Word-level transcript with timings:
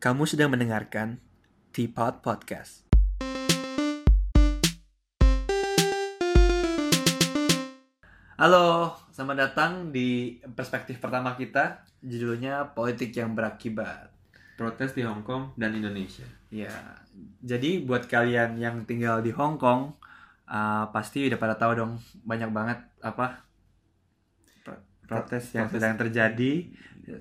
Kamu 0.00 0.24
sedang 0.24 0.48
mendengarkan 0.48 1.20
Teapot 1.76 2.24
Podcast. 2.24 2.88
Halo, 8.40 8.96
selamat 9.12 9.36
datang 9.36 9.72
di 9.92 10.40
perspektif 10.56 10.96
pertama 10.96 11.36
kita. 11.36 11.84
Judulnya 12.00 12.72
Politik 12.72 13.12
yang 13.12 13.36
Berakibat. 13.36 14.08
protes 14.56 14.92
di 14.92 15.04
Hong 15.04 15.20
Kong 15.24 15.56
dan 15.56 15.72
Indonesia. 15.72 16.24
Ya, 16.48 16.72
jadi 17.40 17.80
buat 17.80 18.08
kalian 18.08 18.56
yang 18.56 18.84
tinggal 18.84 19.20
di 19.20 19.32
Hong 19.32 19.56
Kong, 19.56 19.96
uh, 20.44 20.84
pasti 20.92 21.28
udah 21.28 21.40
pada 21.40 21.56
tahu 21.56 21.76
dong 21.80 21.96
banyak 22.24 22.52
banget 22.52 22.76
apa 23.00 23.40
pro- 24.60 24.84
protes 25.04 25.56
yang 25.56 25.68
Protes. 25.68 25.80
sedang 25.80 25.94
terjadi 25.96 26.52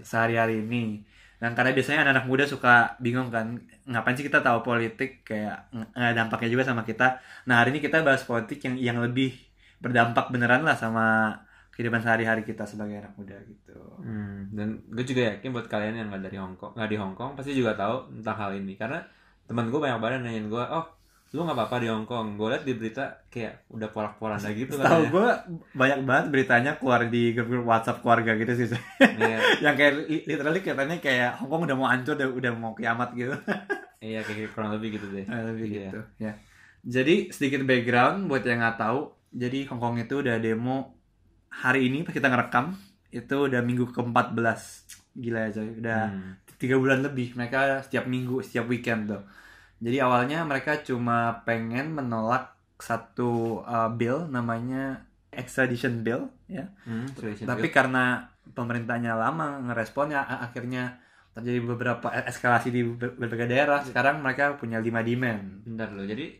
sehari-hari 0.04 0.64
ini. 0.68 1.04
Dan 1.40 1.56
karena 1.56 1.72
biasanya 1.72 2.04
anak-anak 2.04 2.26
muda 2.28 2.44
suka 2.44 3.00
bingung 3.00 3.32
kan, 3.32 3.56
ngapain 3.88 4.14
sih 4.20 4.28
kita 4.28 4.44
tahu 4.44 4.60
politik 4.60 5.24
kayak 5.24 5.72
dampaknya 5.96 6.52
juga 6.52 6.68
sama 6.68 6.84
kita. 6.84 7.24
Nah 7.48 7.64
hari 7.64 7.72
ini 7.72 7.80
kita 7.80 8.04
bahas 8.04 8.28
politik 8.28 8.60
yang 8.68 8.76
yang 8.76 8.98
lebih 9.00 9.32
berdampak 9.80 10.28
beneran 10.36 10.68
lah 10.68 10.76
sama 10.76 11.32
kehidupan 11.72 12.04
sehari-hari 12.04 12.44
kita 12.44 12.68
sebagai 12.68 13.00
anak 13.00 13.16
muda 13.16 13.40
gitu. 13.48 13.80
Hmm, 14.04 14.52
dan 14.52 14.84
gue 14.92 15.06
juga 15.08 15.32
yakin 15.32 15.56
buat 15.56 15.72
kalian 15.72 15.96
yang 15.96 16.12
nggak 16.12 16.28
dari 16.28 16.36
Hong 16.36 16.60
Kong, 16.60 16.76
nggak 16.76 16.90
di 16.92 16.98
Hong 17.00 17.16
Kong 17.16 17.40
pasti 17.40 17.56
juga 17.56 17.72
tahu 17.80 18.20
tentang 18.20 18.36
hal 18.36 18.52
ini 18.60 18.76
karena 18.76 19.00
teman 19.48 19.72
gue 19.72 19.80
banyak 19.80 19.96
banget 20.04 20.20
nanyain 20.28 20.52
gue, 20.52 20.60
oh 20.60 20.99
lu 21.30 21.42
nggak 21.42 21.54
apa-apa 21.54 21.76
di 21.78 21.88
Hong 21.88 22.04
Kong. 22.04 22.36
Gue 22.36 22.50
liat 22.50 22.64
di 22.64 22.74
berita 22.74 23.06
kayak 23.28 23.70
udah 23.70 23.88
porak-poranda 23.88 24.50
gitu 24.50 24.74
Tahu 24.74 24.82
kan. 24.82 25.02
gue 25.08 25.28
banyak 25.74 26.00
banget 26.02 26.26
beritanya 26.30 26.72
keluar 26.76 27.06
di 27.06 27.32
grup 27.32 27.64
WhatsApp 27.64 28.00
keluarga 28.00 28.34
gitu 28.34 28.50
sih. 28.56 28.68
Iya, 29.00 29.38
yang 29.64 29.76
kayak 29.76 29.94
li- 30.04 30.26
literally 30.26 30.60
katanya 30.60 30.98
kayak 30.98 31.38
Hong 31.38 31.48
Kong 31.48 31.64
udah 31.64 31.76
mau 31.76 31.86
hancur 31.86 32.14
udah, 32.14 32.30
udah 32.30 32.52
mau 32.52 32.74
kiamat 32.74 33.14
gitu 33.14 33.38
iya 34.02 34.24
kayak 34.24 34.52
kurang 34.52 34.74
lebih 34.74 34.96
gitu 34.96 35.06
deh. 35.10 35.28
lebih 35.28 35.66
Iya. 35.68 35.80
gitu 35.86 36.00
ya 36.18 36.34
jadi 36.80 37.16
sedikit 37.30 37.62
background 37.62 38.26
buat 38.26 38.42
yang 38.42 38.58
nggak 38.58 38.80
tahu 38.80 39.00
jadi 39.30 39.68
Hong 39.68 39.78
Kong 39.78 39.96
itu 39.98 40.24
udah 40.24 40.40
demo 40.40 40.96
hari 41.52 41.86
ini 41.86 42.02
pas 42.02 42.10
kita 42.10 42.26
ngerekam 42.26 42.74
itu 43.12 43.36
udah 43.36 43.60
minggu 43.60 43.92
ke-14 43.92 44.62
gila 45.14 45.40
ya 45.46 45.52
coy 45.52 45.70
udah 45.78 46.02
Hmm. 46.08 46.32
tiga 46.56 46.76
bulan 46.76 47.00
lebih 47.02 47.36
mereka 47.36 47.82
setiap 47.82 48.06
minggu 48.06 48.40
setiap 48.40 48.66
weekend 48.66 49.08
tuh 49.08 49.22
jadi 49.80 50.04
awalnya 50.04 50.44
mereka 50.44 50.80
cuma 50.80 51.44
pengen 51.44 51.92
menolak 51.92 52.52
satu 52.78 53.60
uh, 53.62 53.90
bill 53.90 54.28
namanya 54.28 55.04
extradition 55.30 56.00
bill 56.00 56.28
ya 56.48 56.68
Hmm, 56.84 57.06
tapi 57.46 57.68
bill. 57.68 57.74
karena 57.74 58.06
pemerintahnya 58.50 59.14
lama 59.14 59.60
ngerespon 59.62 60.10
ya 60.10 60.22
a- 60.22 60.42
akhirnya 60.44 60.98
terjadi 61.30 61.60
beberapa 61.62 62.08
e- 62.10 62.26
eskalasi 62.26 62.70
di 62.70 62.82
ber- 62.82 63.14
berbagai 63.14 63.46
daerah. 63.46 63.80
Sekarang 63.86 64.20
mereka 64.20 64.58
punya 64.58 64.82
lima 64.82 65.06
demand. 65.06 65.62
bentar 65.62 65.94
loh. 65.94 66.04
Jadi 66.04 66.34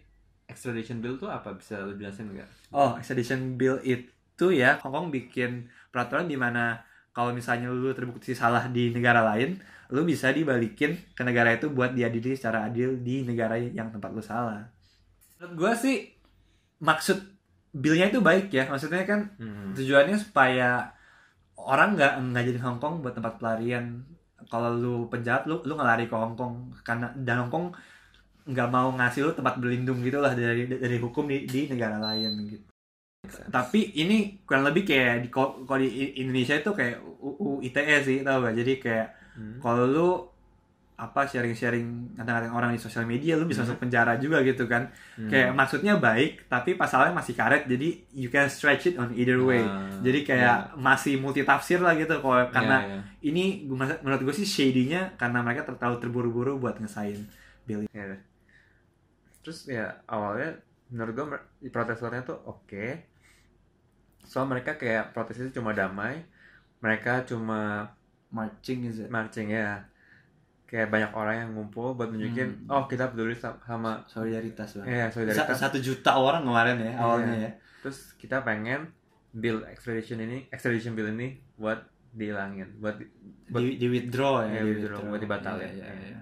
extradition 0.50 0.98
bill 1.00 1.16
tuh 1.16 1.30
apa 1.30 1.54
bisa 1.54 1.86
lu 1.86 1.94
jelasin 1.94 2.34
nggak? 2.34 2.74
Oh, 2.74 2.98
extradition 2.98 3.54
bill 3.54 3.78
itu 3.86 4.46
ya 4.50 4.82
Hong 4.82 4.90
Kong 4.92 5.08
bikin 5.10 5.70
peraturan 5.94 6.26
di 6.26 6.34
mana 6.34 6.82
kalau 7.20 7.36
misalnya 7.36 7.68
lu 7.68 7.92
terbukti 7.92 8.32
salah 8.32 8.72
di 8.72 8.96
negara 8.96 9.20
lain, 9.36 9.60
lu 9.92 10.08
bisa 10.08 10.32
dibalikin 10.32 10.96
ke 11.12 11.22
negara 11.28 11.52
itu 11.52 11.68
buat 11.68 11.92
diadili 11.92 12.32
secara 12.40 12.72
adil 12.72 12.96
di 13.04 13.28
negara 13.28 13.60
yang 13.60 13.92
tempat 13.92 14.16
lu 14.16 14.24
salah. 14.24 14.72
Menurut 15.36 15.54
gue 15.60 15.72
sih 15.84 15.96
maksud 16.80 17.18
billnya 17.76 18.08
itu 18.08 18.24
baik 18.24 18.48
ya. 18.56 18.64
Maksudnya 18.72 19.04
kan 19.04 19.20
Hmm. 19.36 19.76
tujuannya 19.76 20.16
supaya 20.16 20.96
orang 21.60 21.90
nggak 22.00 22.14
nggak 22.32 22.44
jadi 22.56 22.60
Hong 22.64 22.80
Kong 22.80 22.96
buat 23.04 23.14
tempat 23.18 23.36
pelarian 23.40 23.86
kalau 24.48 24.72
lu 24.74 24.96
penjahat 25.12 25.44
lu 25.50 25.60
lu 25.68 25.74
ngelari 25.76 26.08
ke 26.08 26.16
Hong 26.16 26.36
Kong 26.40 26.54
karena 26.88 27.12
dan 27.28 27.36
Hong 27.46 27.52
Kong 27.52 27.66
nggak 28.48 28.70
mau 28.76 28.90
ngasih 28.98 29.22
lu 29.28 29.32
tempat 29.36 29.60
berlindung 29.62 30.00
gitulah 30.08 30.32
dari 30.34 30.66
dari 30.72 30.98
hukum 31.04 31.28
di, 31.28 31.38
di 31.46 31.62
negara 31.72 32.00
lain 32.00 32.32
gitu 32.48 32.66
tapi 33.50 33.94
ini 33.96 34.18
kurang 34.42 34.64
lebih 34.64 34.84
kayak 34.86 35.22
di 35.22 35.30
kalau 35.30 35.60
di 35.76 35.90
Indonesia 36.16 36.56
itu 36.56 36.72
kayak 36.72 36.98
UU 37.20 37.60
ITE 37.62 37.98
sih 38.02 38.18
tau 38.22 38.42
gak 38.42 38.56
jadi 38.56 38.74
kayak 38.78 39.08
Hmm. 39.30 39.56
kalau 39.58 39.86
lu 39.86 40.10
apa 40.96 41.24
sharing-sharing 41.24 41.88
ngatain 42.14 42.52
orang 42.52 42.76
di 42.76 42.82
sosial 42.82 43.08
media 43.08 43.34
lu 43.34 43.48
bisa 43.48 43.64
Hmm. 43.64 43.72
masuk 43.72 43.80
penjara 43.80 44.20
juga 44.20 44.44
gitu 44.44 44.68
kan 44.68 44.92
Hmm. 45.16 45.32
kayak 45.32 45.52
maksudnya 45.54 45.96
baik 45.96 46.44
tapi 46.46 46.76
pasalnya 46.76 47.14
masih 47.14 47.32
karet 47.34 47.64
jadi 47.64 47.88
you 48.12 48.28
can 48.28 48.48
stretch 48.48 48.88
it 48.88 48.96
on 48.96 49.16
either 49.16 49.40
way 49.40 49.64
Ah, 49.64 49.88
jadi 49.98 50.20
kayak 50.26 50.58
masih 50.76 51.16
multi 51.16 51.42
tafsir 51.42 51.80
lah 51.80 51.96
gitu 51.96 52.20
kalau 52.20 52.44
karena 52.50 52.78
iya. 52.82 53.00
ini 53.24 53.64
gua- 53.66 53.96
menurut 53.98 54.22
gue 54.22 54.36
sih 54.36 54.44
shady-nya 54.46 55.16
karena 55.16 55.40
mereka 55.40 55.64
terlalu 55.64 56.00
terburu-buru 56.00 56.60
buat 56.60 56.76
ngesain 56.76 57.24
bill 57.64 57.80
ini. 57.82 57.90
Ya. 57.90 58.20
Terus 59.40 59.64
ya 59.66 59.88
awalnya 60.04 60.60
menurut 60.90 61.14
gue 61.14 61.26
protesornya 61.68 62.22
tuh 62.24 62.38
oke. 62.42 62.86
Soal 64.22 64.46
mereka 64.46 64.76
kayak 64.76 65.12
protesnya 65.12 65.50
cuma 65.52 65.72
damai. 65.72 66.22
Mereka 66.80 67.26
cuma 67.26 67.90
marching 68.30 68.86
is 68.86 69.00
it? 69.00 69.10
marching 69.10 69.50
ya. 69.50 69.84
Kayak 70.64 70.90
banyak 70.90 71.12
orang 71.12 71.36
yang 71.36 71.50
ngumpul 71.52 71.94
buat 71.94 72.08
nunjukin 72.08 72.46
Hmm. 72.62 72.70
oh 72.70 72.84
kita 72.86 73.10
peduli 73.10 73.34
sa- 73.34 73.58
sama 73.60 74.06
solidaritas 74.06 74.78
banget 74.78 75.10
Sa- 75.10 75.14
solidaritas. 75.16 75.58
satu 75.58 75.78
juta 75.80 76.14
orang 76.14 76.46
kemarin 76.46 76.78
ya 76.80 76.94
awalnya 76.96 77.36
ya 77.40 77.52
Terus 77.82 78.14
kita 78.16 78.44
pengen 78.44 78.94
bill 79.32 79.66
extradition 79.66 80.20
ini, 80.20 80.46
extradition 80.48 80.94
bill 80.94 81.10
ini 81.10 81.42
buat 81.56 81.82
dihilangin, 82.12 82.78
buat 82.78 82.98
di- 82.98 83.10
buat 83.48 83.62
di, 83.64 83.78
di 83.78 83.88
withdraw 83.88 84.42
ya 84.44 84.48
Iya, 84.48 84.62
di 84.62 84.70
withdraw, 84.72 85.00
buat 85.04 85.18
dibatalin. 85.20 85.70
Iya, 85.70 85.86
iya, 85.86 85.94
iya. 86.06 86.20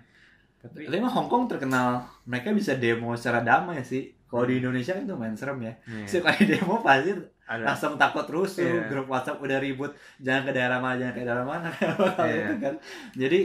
tapi 0.57 0.79
tapi 0.81 0.95
emang 0.95 1.11
Hong 1.11 1.27
Kong 1.27 1.43
terkenal 1.45 1.87
mereka 2.23 2.51
bisa 2.51 2.71
demo 2.73 3.11
secara 3.13 3.39
damai 3.41 3.83
sih 3.83 4.15
kalau 4.27 4.43
di 4.43 4.59
Indonesia 4.59 4.91
kan 4.91 5.03
tuh 5.03 5.15
main 5.15 5.33
serem 5.33 5.59
ya 5.61 5.73
Iya. 5.83 6.05
sekali 6.05 6.41
demo 6.45 6.79
pasti 6.79 7.11
ada 7.43 7.63
langsung 7.63 7.95
takut 7.95 8.27
rusuh 8.27 8.59
Iya. 8.61 8.87
grup 8.87 9.07
WhatsApp 9.07 9.39
udah 9.39 9.57
ribut 9.57 9.91
jangan 10.17 10.43
ke 10.43 10.51
daerah 10.53 10.77
mana 10.77 10.95
jangan 10.97 11.13
ke 11.13 11.21
daerah 11.21 11.45
mana 11.45 11.69
itu 12.27 12.55
kan 12.57 12.75
jadi 13.13 13.39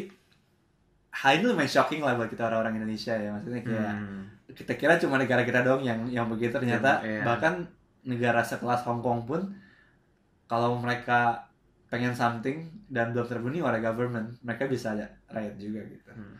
hal 1.12 1.32
itu 1.34 1.46
lumayan 1.46 1.68
shocking 1.68 2.00
lah 2.00 2.14
buat 2.14 2.26
kita 2.26 2.42
orang-orang 2.44 2.78
Indonesia 2.78 3.14
ya 3.14 3.30
maksudnya 3.30 3.62
kayak 3.62 3.92
Hmm. 3.92 4.22
kita 4.50 4.72
kira 4.74 4.94
cuma 4.96 5.16
negara 5.16 5.42
kita 5.42 5.60
doang 5.60 5.80
yang 5.80 6.00
yang 6.06 6.26
begitu 6.26 6.52
ternyata 6.52 7.00
Iya. 7.00 7.22
bahkan 7.22 7.62
negara 8.02 8.42
sekelas 8.42 8.82
Hong 8.82 9.00
Kong 9.00 9.22
pun 9.22 9.40
kalau 10.44 10.76
mereka 10.76 11.46
pengen 11.86 12.12
something 12.12 12.58
dan 12.88 13.12
belum 13.12 13.24
terpenuhi 13.24 13.60
oleh 13.60 13.78
government 13.78 14.34
mereka 14.40 14.64
bisa 14.64 14.92
aja 14.92 15.06
riot 15.28 15.54
juga 15.56 15.80
gitu 15.84 16.10
Hmm. 16.10 16.34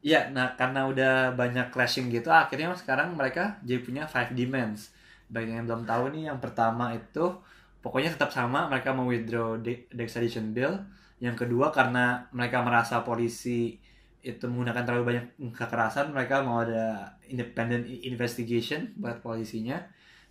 Terus 0.00 0.12
ya 0.12 0.30
nah 0.30 0.54
karena 0.54 0.86
udah 0.86 1.14
banyak 1.34 1.72
clashing 1.74 2.12
gitu 2.12 2.30
akhirnya 2.30 2.72
sekarang 2.76 3.16
mereka 3.16 3.58
jadi 3.66 3.80
punya 3.82 4.04
five 4.06 4.32
demands 4.36 4.94
bagi 5.26 5.50
yang 5.50 5.66
belum 5.66 5.82
tahu 5.82 6.14
nih 6.14 6.30
yang 6.30 6.38
pertama 6.38 6.94
itu 6.94 7.34
pokoknya 7.86 8.18
tetap 8.18 8.34
sama 8.34 8.66
mereka 8.66 8.90
mau 8.90 9.06
withdraw 9.06 9.54
the, 9.62 9.86
the 9.94 10.02
extradition 10.02 10.50
bill. 10.50 10.74
Yang 11.22 11.46
kedua 11.46 11.70
karena 11.70 12.26
mereka 12.34 12.58
merasa 12.66 13.06
polisi 13.06 13.78
itu 14.26 14.42
menggunakan 14.50 14.82
terlalu 14.82 15.04
banyak 15.14 15.26
kekerasan 15.54 16.10
mereka 16.10 16.42
mau 16.42 16.66
ada 16.66 17.14
independent 17.30 17.86
investigation 17.86 18.90
buat 18.98 19.22
polisinya. 19.22 19.78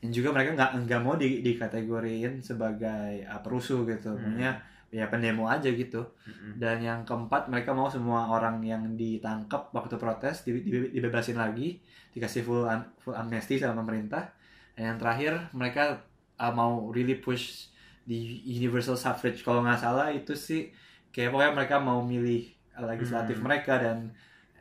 Dan 0.03 0.11
juga 0.11 0.35
mereka 0.35 0.51
nggak 0.51 0.71
nggak 0.83 1.01
mau 1.01 1.15
di, 1.15 1.39
dikategoriin 1.39 2.43
sebagai 2.43 3.23
uh, 3.23 3.39
perusuh 3.39 3.87
gitu. 3.87 4.11
Hmm. 4.11 4.35
punya 4.35 4.59
ya 4.95 5.11
pendemo 5.11 5.43
aja 5.45 5.67
gitu 5.67 6.07
Hmm. 6.23 6.55
dan 6.55 6.79
yang 6.79 6.99
keempat 7.03 7.51
mereka 7.51 7.75
mau 7.75 7.87
semua 7.87 8.25
orang 8.25 8.63
yang 8.63 8.95
ditangkap 8.95 9.67
waktu 9.69 9.95
protes 9.95 10.41
di- 10.41 10.63
di- 10.63 10.87
dibebasin 10.89 11.35
lagi 11.35 11.83
dikasih 12.11 12.41
full 12.41 12.63
am- 12.63 12.87
full 12.95 13.11
amnesty 13.11 13.59
sama 13.59 13.83
pemerintah 13.83 14.31
dan 14.73 14.95
yang 14.95 14.97
terakhir 14.97 15.51
mereka 15.51 15.99
uh, 16.37 16.49
mau 16.49 16.87
really 16.89 17.15
push 17.15 17.67
di 18.01 18.17
universal 18.47 18.95
suffrage 18.95 19.41
kalau 19.41 19.59
nggak 19.59 19.75
salah 19.77 20.07
itu 20.09 20.31
sih 20.31 20.71
kayak 21.09 21.29
pokoknya 21.29 21.51
mereka 21.53 21.75
mau 21.77 21.99
milih 21.99 22.47
legislatif 22.77 23.35
Hmm. 23.35 23.45
mereka 23.45 23.73
dan 23.75 23.97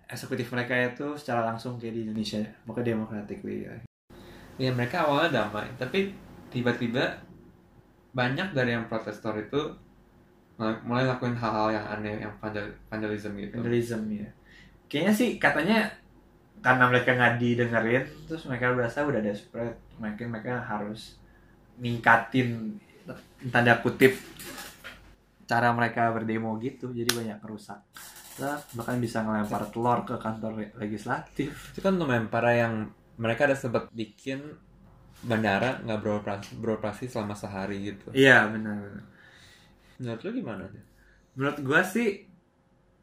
eksekutif 0.04 0.50
mereka 0.50 0.74
itu 0.74 1.14
secara 1.14 1.44
langsung 1.44 1.78
kayak 1.78 1.94
di 1.94 2.00
Indonesia 2.04 2.42
pokoknya 2.62 2.90
democratically 2.90 3.64
ya. 3.64 3.74
Ya 4.56 4.70
mereka 4.70 5.02
awalnya 5.04 5.42
damai, 5.42 5.66
tapi 5.74 6.14
tiba-tiba 6.48 7.18
banyak 8.10 8.54
dari 8.54 8.70
yang 8.70 8.86
protestor 8.86 9.34
itu 9.36 9.74
mulai- 10.56 11.08
lakuin 11.08 11.34
hal-hal 11.34 11.68
yang 11.74 11.86
aneh, 11.88 12.22
yang 12.22 12.34
vandal- 12.38 12.74
vandalism 12.86 13.34
gitu. 13.36 13.54
vandalism 13.58 14.00
ya 14.10 14.28
kayaknya 14.86 15.12
sih 15.12 15.28
katanya 15.42 15.90
karena 16.62 16.84
mereka 16.88 17.10
nggak 17.12 17.34
didengerin 17.42 18.04
terus 18.30 18.46
mereka 18.46 18.72
berasa 18.72 19.02
udah 19.02 19.20
desperate 19.20 19.76
mungkin 19.98 20.30
mereka 20.30 20.62
harus 20.62 21.18
ningkatin 21.76 22.78
tanda 23.50 23.82
kutip 23.82 24.14
cara 25.44 25.76
mereka 25.76 26.08
berdemo 26.08 26.56
gitu. 26.56 26.88
Jadi 26.88 27.10
banyak 27.12 27.38
kerusak. 27.44 27.76
Lah, 28.40 28.58
bahkan 28.74 28.96
bisa 28.98 29.20
ngelempar 29.22 29.68
telur 29.70 30.02
ke 30.02 30.16
kantor 30.16 30.56
le- 30.56 30.74
legislatif. 30.80 31.52
Itu 31.76 31.84
kan 31.84 31.94
lumayan 31.94 32.32
parah 32.32 32.56
yang 32.56 32.74
mereka 33.20 33.46
ada 33.46 33.54
sempat 33.54 33.92
bikin 33.92 34.40
bandara 35.20 35.84
nggak 35.84 36.00
beroperasi, 36.00 36.50
beroperasi 36.58 37.04
selama 37.08 37.32
sehari 37.32 37.92
gitu. 37.92 38.12
iya 38.12 38.44
benar 38.44 38.76
benar 38.76 39.04
Menurut 39.96 40.20
lu 40.20 40.30
gimana? 40.34 40.64
menurut 41.34 41.58
gua 41.60 41.82
sih 41.82 42.30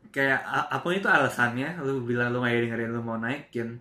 kayak 0.07 0.39
a- 0.41 0.69
apa 0.69 0.79
pun 0.81 0.91
itu 0.91 1.03
alasannya 1.05 1.83
lu 1.83 1.99
bilang 2.01 2.31
lu 2.31 2.39
nggak 2.39 2.63
dengerin 2.63 2.89
lu 2.89 2.99
mau 2.99 3.15
naikin 3.17 3.75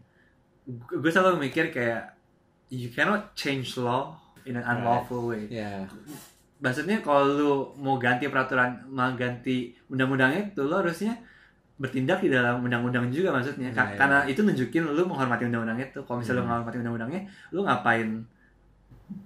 gue 0.88 1.06
selalu 1.06 1.38
mikir 1.40 1.70
kayak 1.70 2.18
you 2.66 2.86
cannot 2.88 3.30
change 3.34 3.74
law 3.76 4.14
in 4.42 4.54
an 4.54 4.62
unlawful 4.64 5.26
way 5.26 5.46
ya 5.46 5.86
maksudnya 6.58 6.98
kalau 6.98 7.22
lu 7.26 7.50
mau 7.78 7.94
ganti 7.96 8.26
peraturan 8.26 8.82
mau 8.86 9.10
ganti 9.14 9.70
undang-undangnya 9.86 10.50
itu 10.50 10.60
lu 10.60 10.74
harusnya 10.76 11.14
bertindak 11.78 12.18
di 12.20 12.28
dalam 12.28 12.58
undang-undang 12.60 13.06
juga 13.08 13.30
maksudnya 13.30 13.70
Nah, 13.70 13.86
iya. 13.86 13.94
karena 13.94 14.18
itu 14.26 14.42
nunjukin 14.42 14.82
lu 14.84 15.02
menghormati 15.06 15.46
undang-undang 15.46 15.78
itu 15.78 15.98
kalau 16.02 16.18
misalnya 16.18 16.36
lu 16.36 16.42
Hmm. 16.42 16.50
menghormati 16.52 16.76
undang-undangnya 16.78 17.22
lu 17.50 17.62
ngapain 17.62 18.08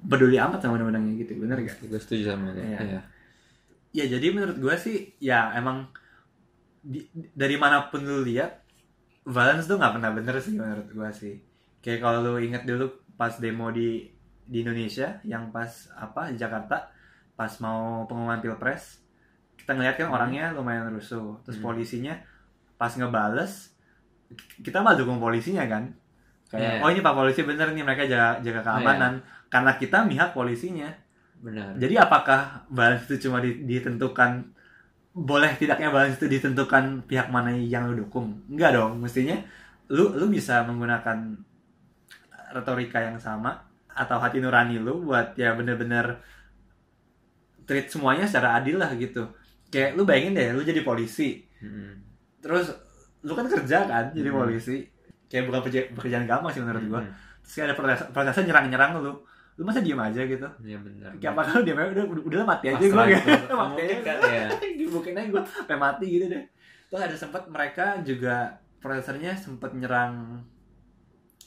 peduli 0.04 0.36
amat 0.36 0.60
sama 0.60 0.76
undang-undangnya 0.76 1.12
gitu 1.18 1.32
bener 1.36 1.56
gak? 1.60 1.76
gue 1.80 1.96
setuju 1.98 2.22
sama 2.28 2.52
lo 2.52 2.60
Iya. 2.60 2.78
Iya. 2.80 3.00
Ya 3.94 4.04
jadi 4.04 4.26
menurut 4.28 4.58
gue 4.58 4.74
sih 4.76 4.96
ya 5.18 5.54
emang 5.54 5.86
di- 6.82 7.06
dari 7.14 7.56
mana 7.56 7.88
pun 7.88 8.02
lu 8.02 8.20
lihat 8.20 8.60
balance 9.24 9.64
tuh 9.64 9.78
nggak 9.78 9.94
pernah 9.94 10.10
bener 10.12 10.34
sih 10.38 10.52
menurut 10.52 10.88
gue 10.90 11.10
sih. 11.10 11.34
Kayak 11.78 12.00
kalau 12.02 12.18
lu 12.20 12.34
inget 12.38 12.66
dulu 12.66 12.86
pas 13.14 13.32
demo 13.38 13.70
di 13.70 14.10
di 14.44 14.60
Indonesia 14.60 15.22
yang 15.24 15.48
pas 15.48 15.70
apa 15.94 16.28
di 16.28 16.36
Jakarta 16.36 16.90
pas 17.32 17.48
mau 17.58 18.04
pengumuman 18.04 18.38
pilpres 18.38 19.00
kita 19.56 19.72
ngeliat 19.72 19.96
kan 19.96 20.12
orangnya 20.12 20.52
lumayan 20.52 20.92
rusuh 20.92 21.40
terus 21.40 21.56
Hmm. 21.56 21.64
polisinya 21.64 22.14
pas 22.76 22.92
ngebales 22.92 23.72
kita 24.60 24.82
malah 24.82 24.98
dukung 24.98 25.16
polisinya 25.16 25.64
kan 25.64 25.88
kayak 26.46 26.78
Iya. 26.78 26.84
oh 26.84 26.90
ini 26.90 27.00
pak 27.00 27.14
polisi 27.14 27.40
bener 27.42 27.72
nih 27.72 27.80
mereka 27.80 28.04
jaga 28.04 28.28
jaga 28.38 28.60
keamanan 28.60 29.12
karena 29.48 29.72
kita 29.74 29.98
mihak 30.04 30.30
polisinya 30.30 30.90
benar 31.44 31.76
jadi 31.76 31.94
apakah 32.08 32.64
balance 32.72 33.04
itu 33.06 33.28
cuma 33.28 33.44
di- 33.44 33.60
ditentukan 33.68 34.48
boleh 35.14 35.54
tidaknya 35.54 35.94
balance 35.94 36.18
itu 36.18 36.26
ditentukan 36.26 37.06
pihak 37.06 37.30
mana 37.30 37.54
yang 37.54 37.86
lu 37.86 38.02
dukung? 38.02 38.42
Enggak 38.50 38.74
dong, 38.74 38.98
mestinya 38.98 39.38
lu 39.86 40.10
lu 40.18 40.26
bisa 40.26 40.66
menggunakan 40.66 41.38
retorika 42.50 42.98
yang 42.98 43.18
sama 43.22 43.62
atau 43.94 44.18
hati 44.18 44.42
nurani 44.42 44.82
lu 44.82 45.06
buat 45.06 45.38
ya 45.38 45.54
bener-bener 45.54 46.18
treat 47.64 47.86
semuanya 47.88 48.26
secara 48.26 48.58
adil 48.58 48.76
lah 48.82 48.90
gitu. 48.98 49.22
Kayak 49.70 49.94
lu 49.94 50.02
bayangin 50.02 50.34
deh, 50.34 50.50
lu 50.50 50.62
jadi 50.66 50.82
polisi, 50.82 51.46
Mm-mm. 51.62 51.94
terus 52.42 52.74
lu 53.22 53.32
kan 53.38 53.46
kerja 53.46 53.86
kan 53.86 54.04
jadi 54.10 54.34
Hmm. 54.34 54.38
polisi. 54.44 54.82
Kayak 55.30 55.50
bukan 55.50 55.60
pekerja- 55.66 55.88
pekerjaan 55.94 56.26
gampang 56.26 56.50
sih 56.52 56.62
menurut 56.62 56.84
gua. 56.90 57.00
Mm-mm. 57.06 57.14
Terus 57.42 57.54
ada 57.70 57.74
protes, 57.78 58.02
protesnya 58.10 58.50
nyerang-nyerang 58.50 58.98
lu. 58.98 59.14
Lu 59.54 59.62
masa 59.62 59.78
diem 59.78 59.94
aja 59.96 60.20
gitu? 60.20 60.48
Iya 60.60 60.78
benar. 60.78 61.10
Kayak 61.14 61.32
apakah 61.32 61.52
lu 61.54 61.62
diem 61.62 61.78
aja 61.78 61.90
udah 61.92 62.04
udah, 62.22 62.42
mati 62.44 62.66
aja 62.68 62.78
gue 62.80 63.04
gitu. 63.08 63.54
mati 63.62 63.80
aja 63.82 63.96
kan, 64.00 64.16
ya. 64.24 64.46
dibukin 64.80 65.14
aja 65.14 65.28
gue 65.28 65.42
sampai 65.44 65.76
mati 65.76 66.06
gitu 66.08 66.26
deh 66.26 66.44
terus 66.84 67.00
ada 67.00 67.16
sempat 67.16 67.42
mereka 67.48 67.86
juga 68.00 68.54
protesternya 68.78 69.34
sempat 69.34 69.72
nyerang 69.72 70.42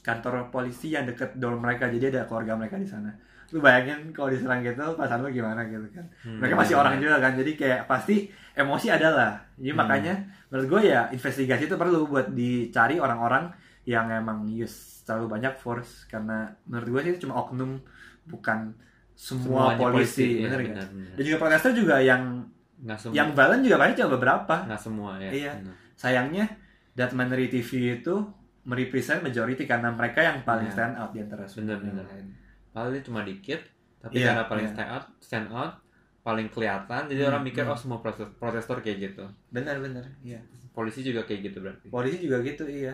kantor 0.02 0.48
polisi 0.50 0.88
yang 0.90 1.04
deket 1.04 1.36
dorm 1.36 1.60
mereka 1.60 1.88
jadi 1.88 2.10
ada 2.10 2.22
keluarga 2.26 2.56
mereka 2.56 2.76
di 2.76 2.88
sana 2.88 3.12
lu 3.48 3.60
bayangin 3.60 4.12
kalau 4.12 4.28
diserang 4.28 4.60
gitu 4.60 4.76
perasaan 4.94 5.24
lu 5.24 5.32
gimana 5.32 5.64
gitu 5.64 5.88
kan 5.90 6.04
Hmm, 6.20 6.40
mereka 6.42 6.56
masih 6.58 6.74
benar. 6.74 6.84
orang 6.84 6.96
juga 6.98 7.16
kan 7.18 7.32
jadi 7.34 7.52
kayak 7.54 7.82
pasti 7.86 8.16
emosi 8.54 8.88
ada 8.90 9.10
lah 9.10 9.32
jadi 9.56 9.72
Hmm. 9.72 9.80
makanya 9.80 10.14
menurut 10.50 10.68
gue 10.70 10.82
ya 10.86 11.02
investigasi 11.10 11.64
itu 11.66 11.76
perlu 11.76 12.00
buat 12.06 12.28
dicari 12.30 12.96
orang-orang 12.98 13.48
yang 13.88 14.12
emang 14.12 14.44
use 14.46 15.02
terlalu 15.02 15.32
banyak 15.32 15.56
force 15.56 16.04
karena 16.06 16.52
menurut 16.68 16.88
gue 16.90 17.02
sih 17.02 17.12
itu 17.14 17.20
cuma 17.24 17.40
oknum 17.40 17.80
bukan 18.26 18.76
semua 19.14 19.72
Semuanya 19.72 19.82
polisi, 19.82 20.28
iya, 20.38 20.52
bener 20.52 20.60
benar, 20.68 20.88
benar. 20.88 21.14
Dan 21.16 21.24
juga 21.24 21.38
protester 21.40 21.72
juga 21.74 21.96
yang 21.98 22.44
Nggak 22.78 22.98
semua. 23.00 23.16
yang 23.16 23.30
violent 23.32 23.64
juga 23.64 23.78
banyak 23.78 23.96
cuma 23.96 24.12
beberapa. 24.14 24.56
nggak 24.64 24.82
semua 24.84 25.12
ya. 25.18 25.32
Iya. 25.32 25.54
benar. 25.58 25.76
Sayangnya 25.96 26.46
That 26.94 27.12
Minority 27.12 27.50
TV 27.58 27.70
itu 27.98 28.16
merepresent 28.62 29.24
majority 29.24 29.64
karena 29.64 29.90
mereka 29.90 30.20
yang 30.20 30.44
paling 30.44 30.68
Iya. 30.68 30.76
stand 30.76 30.94
out 30.96 31.12
di 31.12 31.20
antara 31.20 31.48
semua 31.48 31.74
Bener, 31.74 31.80
bener. 31.80 32.06
lain. 32.06 32.28
Paling 32.70 33.02
cuma 33.02 33.24
dikit, 33.24 33.62
tapi 33.98 34.20
Iya, 34.20 34.28
karena 34.30 34.44
paling 34.46 34.66
iya. 34.66 34.74
stand 34.76 34.90
out, 34.92 35.06
stand 35.18 35.48
out, 35.50 35.74
paling 36.20 36.48
kelihatan, 36.48 37.02
jadi 37.08 37.22
Hmm, 37.22 37.30
orang 37.32 37.42
mikir 37.42 37.64
hmm. 37.64 37.72
oh 37.72 37.80
semua 37.80 37.98
protes- 37.98 38.36
protestor 38.36 38.78
kayak 38.78 38.98
gitu. 39.08 39.24
Benar-benar, 39.50 40.04
iya. 40.22 40.44
Polisi 40.70 41.02
juga 41.02 41.24
kayak 41.24 41.42
gitu 41.48 41.58
berarti. 41.60 41.88
Polisi 41.88 42.20
juga 42.20 42.44
gitu, 42.44 42.68
iya. 42.68 42.94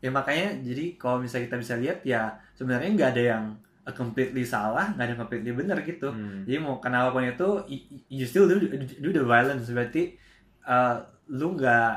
Ya 0.00 0.08
makanya 0.08 0.56
jadi 0.64 0.96
kalau 0.96 1.20
misalnya 1.20 1.52
kita 1.52 1.58
bisa 1.60 1.74
lihat 1.76 1.98
ya 2.04 2.32
sebenarnya 2.56 2.90
nggak 2.96 3.10
ada 3.16 3.22
yang 3.36 3.44
completely 3.90 4.46
salah, 4.46 4.92
nggak 4.94 5.04
ada 5.04 5.12
yang 5.12 5.20
completely 5.20 5.52
benar 5.52 5.78
gitu. 5.82 6.08
Hmm. 6.08 6.46
Jadi 6.46 6.58
mau 6.62 6.78
kenapa 6.78 7.10
pun 7.10 7.26
itu, 7.26 7.48
you 8.08 8.24
still 8.24 8.46
do, 8.46 8.56
do 9.00 9.08
the 9.10 9.24
violence. 9.24 9.66
Berarti 9.68 10.14
uh, 10.64 11.00
lu 11.32 11.58
nggak 11.58 11.94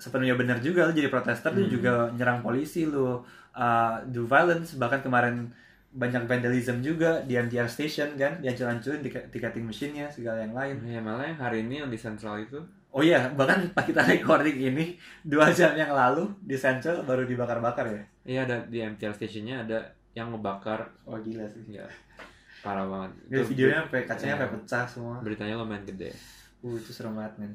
sepenuhnya 0.00 0.36
benar 0.36 0.58
juga. 0.64 0.88
Lu 0.88 0.92
jadi 0.96 1.12
protester, 1.12 1.52
lu 1.52 1.68
Hmm. 1.68 1.72
juga 1.72 1.92
nyerang 2.16 2.40
polisi, 2.40 2.88
lu 2.88 3.20
uh, 3.52 3.94
do 4.08 4.24
violence. 4.24 4.74
Bahkan 4.80 5.04
kemarin 5.04 5.52
banyak 5.96 6.28
vandalism 6.28 6.84
juga 6.84 7.24
di 7.24 7.36
MTR 7.36 7.68
station 7.68 8.16
kan, 8.20 8.40
dihancur-hancurin 8.40 9.00
ticketing 9.32 9.64
machine-nya, 9.64 10.12
segala 10.12 10.44
yang 10.44 10.52
lain. 10.52 10.76
Ya 10.84 11.00
malah 11.00 11.24
yang 11.24 11.40
hari 11.40 11.64
ini 11.64 11.80
yang 11.84 11.88
di 11.88 11.96
Central 11.96 12.36
itu 12.40 12.60
Oh 12.96 13.04
iya, 13.04 13.28
bahkan 13.36 13.60
pas 13.76 13.84
kita 13.84 14.00
recording 14.08 14.56
ini, 14.56 14.96
dua 15.20 15.52
jam 15.52 15.76
yang 15.76 15.92
lalu 15.92 16.24
di 16.40 16.56
Central 16.56 17.04
baru 17.04 17.28
dibakar-bakar 17.28 17.84
ya. 17.92 18.02
Iya 18.24 18.40
ada 18.48 18.56
di 18.72 18.80
MTR 18.80 19.12
stationnya 19.12 19.68
ada 19.68 19.84
yang 20.16 20.32
ngebakar 20.32 20.80
Oh 21.04 21.20
gila 21.20 21.44
sih. 21.52 21.76
ya 21.76 21.84
parah 22.64 22.88
banget. 22.88 23.10
Itu 23.28 23.52
videonya 23.52 23.84
sampai 23.84 24.00
kacanya 24.08 24.24
Iya. 24.24 24.34
sampai 24.40 24.48
pecah 24.56 24.84
semua. 24.88 25.14
beritanya 25.20 25.54
lumayan 25.60 25.84
gede. 25.84 26.10
Uh, 26.64 26.74
itu 26.74 26.90
serem 26.90 27.12
banget, 27.12 27.36
men. 27.36 27.52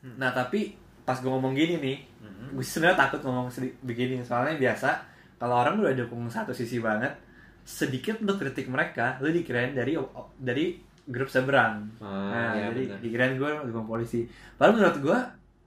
Hmm. 0.00 0.16
Nah, 0.16 0.32
tapi 0.32 0.74
pas 1.04 1.20
gue 1.20 1.28
ngomong 1.28 1.52
gini 1.52 1.76
nih, 1.76 1.96
gue 2.56 2.64
sebenarnya 2.64 3.04
takut 3.04 3.20
ngomong 3.20 3.52
begini 3.84 4.24
soalnya 4.24 4.56
biasa 4.56 4.96
kalau 5.36 5.60
orang 5.60 5.76
udah 5.80 5.92
dukung 5.92 6.24
satu 6.32 6.56
sisi 6.56 6.80
banget 6.80 7.12
sedikit 7.64 8.16
lu 8.24 8.36
kritik 8.40 8.66
mereka 8.72 9.20
lu 9.20 9.28
dikirain 9.28 9.76
dari 9.76 9.94
dari 10.40 10.80
grup 11.10 11.26
seberang 11.26 11.90
Ah, 11.98 12.30
nah 12.30 12.48
iya, 12.54 12.70
jadi 12.70 12.82
benar. 12.86 12.98
dikirain 13.02 13.34
gue 13.34 13.50
dukung 13.66 13.84
polisi 13.84 14.24
padahal 14.54 14.78
menurut 14.78 14.96
gue 14.98 15.18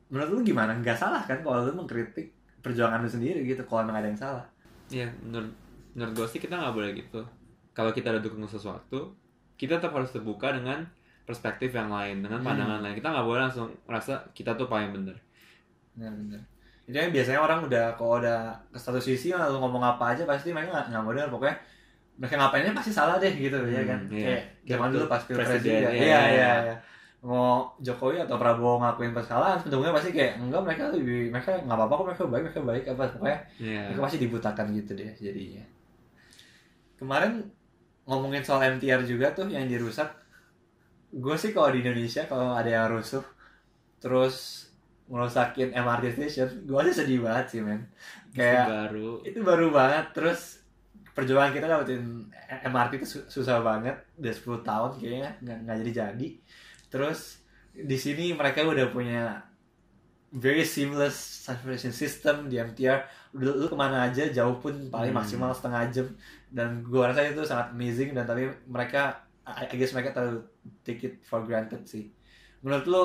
menurut 0.09 0.29
lu 0.31 0.41
gimana 0.43 0.71
nggak 0.73 0.95
salah 0.95 1.21
kan 1.21 1.37
kalau 1.39 1.61
lu 1.61 1.73
mengkritik 1.75 2.31
perjuangan 2.59 2.99
lu 2.99 3.09
sendiri 3.09 3.43
gitu 3.43 3.61
kalau 3.63 3.83
emang 3.83 3.99
ada 3.99 4.07
yang 4.07 4.17
salah 4.17 4.45
Iya, 4.87 5.09
menurut 5.19 5.49
menurut 5.91 6.13
gue 6.13 6.27
sih 6.27 6.39
kita 6.39 6.53
nggak 6.53 6.71
boleh 6.71 6.91
gitu. 6.93 7.21
Kalau 7.71 7.89
kita 7.89 8.09
ada 8.09 8.21
dukung 8.21 8.45
sesuatu, 8.45 9.15
kita 9.55 9.79
tetap 9.79 9.89
harus 9.91 10.09
terbuka 10.09 10.53
dengan 10.53 10.85
perspektif 11.23 11.71
yang 11.71 11.89
lain, 11.89 12.21
dengan 12.21 12.37
Hmm. 12.37 12.45
pandangan 12.45 12.79
lain. 12.79 12.93
Kita 12.93 13.09
nggak 13.09 13.25
boleh 13.25 13.41
langsung 13.41 13.67
merasa 13.83 14.21
kita 14.31 14.53
tuh 14.53 14.67
paling 14.67 14.91
bener. 14.91 15.17
benar 15.93 16.13
benar 16.13 16.41
jadi 16.83 17.07
biasanya 17.09 17.39
orang 17.39 17.59
udah 17.63 17.95
kalau 17.95 18.19
udah 18.19 18.51
ke 18.67 18.75
satu 18.75 18.99
sisi 18.99 19.31
lalu 19.31 19.55
ngomong 19.55 19.79
apa 19.81 20.11
aja 20.11 20.27
pasti 20.27 20.51
mereka 20.51 20.73
nggak 20.73 20.85
nggak 20.91 21.03
modal 21.05 21.27
pokoknya 21.31 21.55
mereka 22.23 22.39
ngapainnya 22.39 22.71
pasti 22.71 22.87
salah 22.89 23.19
deh 23.19 23.35
gitu 23.35 23.57
ya 23.67 23.83
Hmm, 23.83 23.89
kan 23.89 23.99
iya. 24.07 24.23
kayak 24.23 24.41
zaman 24.63 24.87
dulu 24.89 25.05
pas 25.05 25.19
pilpres 25.19 25.43
Presiden, 25.49 25.75
juga 25.75 25.89
iya, 25.91 25.99
iya 25.99 26.21
iya, 26.31 26.51
iya. 26.63 26.75
Mau 27.19 27.67
Jokowi 27.79 28.19
atau 28.19 28.35
Prabowo 28.35 28.79
ngakuin 28.79 29.11
kesalahan 29.11 29.59
pendukungnya 29.59 29.91
pasti 29.91 30.11
kayak 30.11 30.39
enggak 30.39 30.59
mereka 30.61 30.83
lebih 30.89 31.27
mereka 31.27 31.55
nggak 31.57 31.71
apa-apa 31.73 31.93
kok 31.93 32.05
mereka 32.05 32.23
baik 32.25 32.43
mereka 32.43 32.61
baik. 32.61 32.83
Apa 32.89 33.03
pokoknya 33.11 33.39
Iya. 33.59 33.81
mereka 33.87 34.01
pasti 34.01 34.17
dibutakan 34.17 34.65
gitu 34.71 34.91
deh 34.93 35.11
jadinya. 35.17 35.63
Kemarin 36.95 37.43
ngomongin 38.03 38.43
soal 38.43 38.63
MTR 38.69 39.03
juga 39.03 39.31
tuh 39.31 39.47
yang 39.47 39.63
dirusak. 39.65 40.07
Gue 41.11 41.35
sih 41.35 41.51
kalau 41.51 41.69
di 41.69 41.79
Indonesia 41.79 42.23
kalau 42.23 42.51
ada 42.51 42.67
yang 42.67 42.87
rusuh 42.89 43.23
terus 43.99 44.67
ngerusakin 45.05 45.71
MRT 45.71 46.05
station 46.17 46.47
gue 46.63 46.79
sih 46.87 46.95
sedih 46.97 47.19
banget 47.21 47.45
sih 47.49 47.59
men. 47.61 47.83
Kayak 48.31 48.65
baru. 48.89 49.21
itu 49.21 49.39
baru 49.39 49.67
banget 49.69 50.05
terus 50.11 50.62
perjuangan 51.13 51.53
kita 51.53 51.65
dapetin 51.65 52.27
MRT 52.65 52.91
itu 52.97 53.07
su- 53.07 53.27
susah 53.29 53.61
banget. 53.61 53.95
Udah 54.17 54.33
10 54.33 54.61
tahun 54.61 54.91
kayaknya 54.97 55.31
nggak 55.39 55.57
nggak 55.63 55.77
jadi 55.85 55.91
jadi. 55.93 56.27
Terus 56.89 57.19
di 57.73 57.97
sini 57.97 58.33
mereka 58.33 58.61
udah 58.61 58.89
punya 58.89 59.41
very 60.33 60.65
seamless 60.65 61.45
transportation 61.45 61.93
system 61.93 62.49
di 62.49 62.57
MTR 62.57 63.05
udah 63.33 63.53
lu 63.53 63.67
ke 63.69 63.77
mana 63.77 64.09
aja 64.09 64.25
jauh 64.29 64.57
pun 64.57 64.89
paling 64.89 65.13
Hmm. 65.13 65.21
maksimal 65.21 65.53
setengah 65.53 65.89
jam. 65.89 66.07
Dan 66.49 66.81
gua 66.81 67.13
rasa 67.13 67.25
itu 67.25 67.45
sangat 67.45 67.73
amazing 67.73 68.13
dan 68.13 68.25
tapi 68.25 68.49
mereka 68.65 69.21
I, 69.43 69.67
guess 69.75 69.91
mereka 69.91 70.15
terlalu 70.15 70.39
take 70.81 71.03
it 71.03 71.15
for 71.21 71.43
granted 71.43 71.83
sih. 71.83 72.09
Menurut 72.63 72.85
lu 72.87 73.03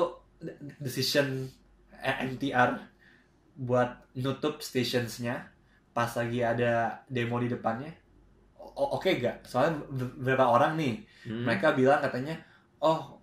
decision 0.79 1.51
MTR 1.99 2.79
buat 3.59 4.07
nutup 4.15 4.63
stationsnya 4.63 5.51
pas 5.91 6.09
lagi 6.09 6.39
ada 6.39 6.71
demo 7.05 7.37
di 7.37 7.47
depannya 7.47 7.91
oke 8.75 9.09
gak? 9.17 9.43
Soalnya 9.43 9.75
be- 9.89 10.13
beberapa 10.17 10.45
orang 10.47 10.75
nih 10.75 10.95
Hmm. 11.19 11.43
mereka 11.43 11.73
bilang 11.73 11.99
katanya 11.99 12.31
oh 12.79 13.19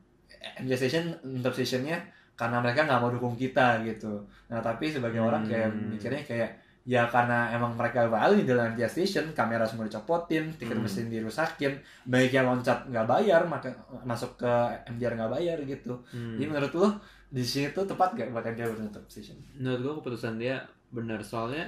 MJ 0.59 0.77
Station 0.77 1.05
nutup 1.25 1.51
stationnya 1.51 1.97
karena 2.35 2.61
mereka 2.61 2.85
nggak 2.85 3.01
mau 3.01 3.09
dukung 3.09 3.33
kita 3.33 3.81
gitu. 3.83 4.21
Nah 4.47 4.61
tapi 4.61 4.93
sebagai 4.93 5.17
orang 5.19 5.43
kayak 5.43 5.69
Hmm. 5.69 5.89
mikirnya 5.89 6.21
kayak 6.21 6.51
ya 6.85 7.09
karena 7.09 7.51
emang 7.51 7.75
mereka 7.75 8.07
value 8.07 8.45
di 8.45 8.47
dalam 8.47 8.71
MTR 8.71 8.87
station 8.87 9.33
kamera 9.33 9.67
semua 9.67 9.89
dicopotin 9.89 10.55
tiket 10.55 10.77
Hmm. 10.77 10.85
mesin 10.85 11.09
dirusakin 11.09 11.73
baik 12.05 12.31
yang 12.31 12.47
loncat 12.47 12.87
nggak 12.87 13.07
bayar 13.07 13.43
maka 13.43 13.73
masuk 14.05 14.37
ke 14.37 14.53
MTR 14.87 15.19
nggak 15.19 15.33
bayar 15.33 15.59
gitu 15.63 15.99
Hmm. 16.13 16.37
jadi 16.37 16.47
menurut 16.47 16.73
lo 16.77 16.89
di 17.27 17.43
sini 17.43 17.75
tuh 17.75 17.83
tepat 17.83 18.15
gak 18.15 18.31
buat 18.31 18.47
menutup 18.47 19.03
station 19.09 19.35
menurut 19.57 19.83
gue 19.83 19.95
keputusan 19.99 20.39
dia 20.39 20.63
benar 20.87 21.19
soalnya 21.19 21.67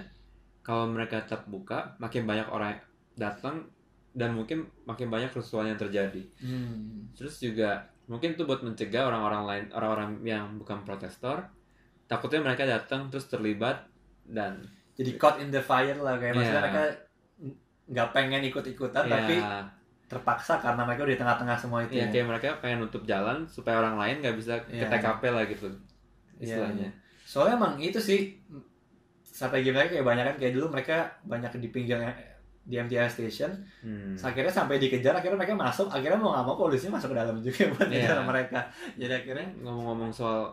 kalau 0.68 0.84
mereka 0.92 1.24
tetap 1.24 1.48
buka 1.48 1.96
makin 1.96 2.28
banyak 2.28 2.44
orang 2.52 2.76
datang 3.16 3.64
dan 4.12 4.36
mungkin 4.36 4.68
makin 4.84 5.08
banyak 5.08 5.32
kerusuhan 5.32 5.72
yang 5.72 5.80
terjadi 5.80 6.20
hmm. 6.44 7.16
terus 7.16 7.40
juga 7.40 7.88
mungkin 8.04 8.36
itu 8.36 8.44
buat 8.44 8.60
mencegah 8.60 9.08
orang-orang 9.08 9.42
lain 9.48 9.64
orang-orang 9.72 10.10
yang 10.20 10.44
bukan 10.60 10.84
protestor 10.84 11.40
takutnya 12.04 12.44
mereka 12.44 12.68
datang 12.68 13.08
terus 13.08 13.32
terlibat 13.32 13.88
dan 14.28 14.60
jadi 14.92 15.16
caught 15.16 15.40
in 15.40 15.48
the 15.48 15.60
fire 15.60 15.96
lah 15.96 16.20
kayak 16.20 16.36
maksudnya 16.36 16.52
Iya. 16.52 16.64
mereka 16.68 16.82
nggak 17.88 18.08
pengen 18.12 18.42
ikut-ikutan 18.52 19.04
tapi 19.08 19.40
ya, 19.40 19.64
terpaksa 20.08 20.60
karena 20.60 20.84
mereka 20.84 21.08
udah 21.08 21.14
di 21.16 21.20
tengah-tengah 21.20 21.56
semua 21.56 21.80
itu 21.84 21.96
ya 21.96 22.04
ya. 22.04 22.12
kayak 22.12 22.26
mereka 22.28 22.46
pengen 22.60 22.84
nutup 22.84 23.04
jalan 23.08 23.48
supaya 23.48 23.80
orang 23.80 23.96
lain 23.96 24.20
nggak 24.20 24.36
bisa 24.36 24.60
ke 24.68 24.76
Iya. 24.76 24.88
TKP 24.92 25.22
lah 25.32 25.44
gitu 25.48 25.68
Iya, 26.36 26.44
istilahnya 26.44 26.88
soalnya 27.28 27.60
emang 27.60 27.76
itu 27.76 28.00
sih 28.00 28.40
strategi 29.38 29.70
mereka 29.70 29.94
kayak 29.94 30.02
banyak 30.04 30.24
kan 30.24 30.36
kayak 30.36 30.52
dulu 30.52 30.66
mereka 30.68 30.96
banyak 31.22 31.50
di 31.56 31.68
pinggir 31.68 31.98
di 32.60 32.74
MTR 32.76 33.06
station 33.06 33.54
Hmm. 33.78 34.18
akhirnya 34.18 34.50
sampai 34.50 34.76
dikejar 34.76 35.14
akhirnya 35.14 35.38
mereka 35.38 35.54
masuk 35.54 35.86
akhirnya 35.88 36.18
mau 36.18 36.34
nggak 36.34 36.44
mau 36.44 36.56
polisinya 36.58 36.98
masuk 36.98 37.12
ke 37.12 37.16
dalam 37.16 37.36
juga 37.38 37.62
buat 37.72 37.86
Iya. 37.86 38.02
ngejar 38.02 38.18
mereka 38.24 38.58
jadi 38.94 39.12
akhirnya 39.16 39.46
ngomong-ngomong 39.62 40.10
soal 40.10 40.50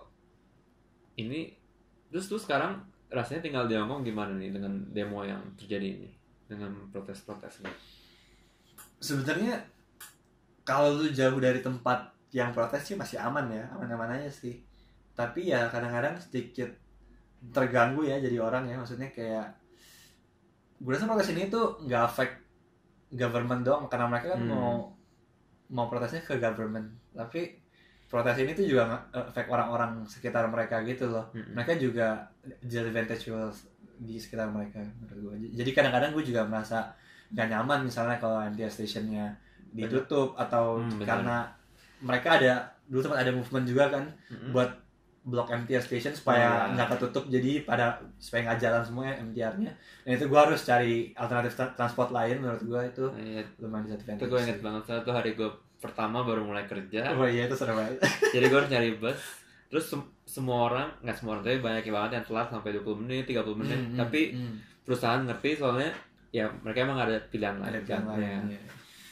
ini 1.16 1.50
terus 2.08 2.26
tuh 2.26 2.38
sekarang 2.38 2.78
rasanya 3.08 3.42
tinggal 3.42 3.66
di 3.66 3.74
Hongkong 3.74 4.04
gimana 4.04 4.32
nih 4.34 4.50
dengan 4.50 4.72
demo 4.88 5.24
yang 5.24 5.42
terjadi 5.56 5.98
ini 5.98 6.10
dengan 6.46 6.72
protes-protes 6.90 7.60
ini 7.60 7.74
sebenarnya 8.98 9.60
kalau 10.62 10.96
lu 10.96 11.10
jauh 11.10 11.38
dari 11.38 11.60
tempat 11.60 12.00
yang 12.32 12.52
protes 12.52 12.84
sih 12.84 12.96
masih 12.96 13.18
aman 13.18 13.48
ya 13.50 13.66
aman-aman 13.72 14.16
aja 14.16 14.30
sih 14.30 14.60
tapi 15.14 15.48
ya 15.48 15.68
kadang-kadang 15.68 16.16
sedikit 16.18 16.68
terganggu 17.52 18.02
ya 18.04 18.18
jadi 18.18 18.38
orang 18.40 18.66
ya 18.66 18.76
maksudnya 18.76 19.10
kayak 19.10 19.48
gue 20.76 20.92
rasa 20.92 21.06
protes 21.06 21.32
ini 21.32 21.48
tuh 21.48 21.80
nggak 21.82 22.04
affect 22.04 22.36
government 23.12 23.64
doang 23.64 23.86
karena 23.88 24.06
mereka 24.06 24.36
kan 24.36 24.42
Hmm. 24.44 24.52
mau 24.52 24.74
mau 25.66 25.86
protesnya 25.88 26.22
ke 26.22 26.38
government 26.38 26.86
tapi 27.12 27.58
protes 28.06 28.38
ini 28.38 28.54
tuh 28.54 28.66
juga 28.66 28.86
nge-affect 28.86 29.50
orang-orang 29.50 30.06
sekitar 30.06 30.46
mereka 30.46 30.86
gitu 30.86 31.10
loh 31.10 31.26
Mm-mm. 31.34 31.58
mereka 31.58 31.74
juga 31.76 32.30
disadvantage 32.62 33.26
di 33.98 34.16
sekitar 34.16 34.52
mereka 34.52 34.84
menurut 35.02 35.20
gue 35.42 35.58
jadi 35.58 35.70
kadang-kadang 35.74 36.14
gue 36.14 36.24
juga 36.24 36.46
merasa 36.46 36.94
nggak 37.34 37.48
nyaman 37.50 37.80
misalnya 37.82 38.22
kalau 38.22 38.46
MTR 38.46 38.70
stationnya 38.70 39.34
ditutup 39.74 40.38
atau 40.38 40.78
Hmm, 40.78 41.02
karena 41.02 41.50
mereka 42.00 42.38
ada 42.38 42.54
dulu 42.86 43.02
sempat 43.02 43.26
ada 43.26 43.34
movement 43.34 43.66
juga 43.66 43.90
kan 43.90 44.06
Mm-mm. 44.30 44.54
buat 44.54 44.70
blok 45.26 45.50
MTR 45.50 45.82
station 45.82 46.14
supaya 46.14 46.70
Iya. 46.70 46.78
nggak 46.78 46.88
ketutup 46.96 47.26
jadi 47.26 47.66
pada 47.66 47.98
supaya 48.22 48.46
nggak 48.46 48.60
jalan 48.62 48.82
semua 48.86 49.04
ya 49.10 49.16
MTR-nya 49.26 49.72
dan 50.06 50.12
itu 50.14 50.26
gue 50.30 50.40
harus 50.40 50.62
cari 50.62 51.10
alternatif 51.18 51.58
tra- 51.58 51.74
transport 51.74 52.14
lain 52.14 52.46
menurut 52.46 52.62
gue 52.62 52.82
itu 52.94 53.06
iya, 53.18 53.42
lumayan 53.58 53.90
disadvantage 53.90 54.22
itu 54.22 54.26
gue 54.30 54.40
inget 54.46 54.60
banget 54.62 54.84
satu 54.86 55.10
hari 55.10 55.34
gue 55.34 55.50
pertama 55.82 56.22
baru 56.22 56.46
mulai 56.46 56.70
kerja 56.70 57.10
oh 57.18 57.26
iya 57.26 57.50
itu 57.50 57.58
seru 57.58 57.74
banget 57.74 57.98
jadi 58.38 58.46
gue 58.46 58.58
harus 58.62 58.70
nyari 58.70 58.90
bus 59.02 59.18
terus 59.66 59.86
sem- 59.90 60.12
semua 60.30 60.70
orang 60.70 60.88
nggak 61.02 61.18
semua 61.18 61.32
orang 61.36 61.44
tapi 61.44 61.58
banyak 61.58 61.84
banget 61.90 62.12
yang 62.22 62.26
telat 62.30 62.48
sampai 62.54 62.70
20 62.78 63.02
menit 63.02 63.26
30 63.26 63.60
menit 63.60 63.80
hmm, 63.82 63.98
tapi 63.98 64.22
hmm. 64.38 64.56
perusahaan 64.86 65.22
ngerti 65.26 65.58
soalnya 65.58 65.90
ya 66.30 66.46
mereka 66.62 66.86
emang 66.86 67.02
ada 67.02 67.18
pilihan 67.34 67.58
lain 67.58 67.82
ada 67.82 67.82
ya. 67.82 67.98
lain 67.98 68.54
ya. 68.54 68.62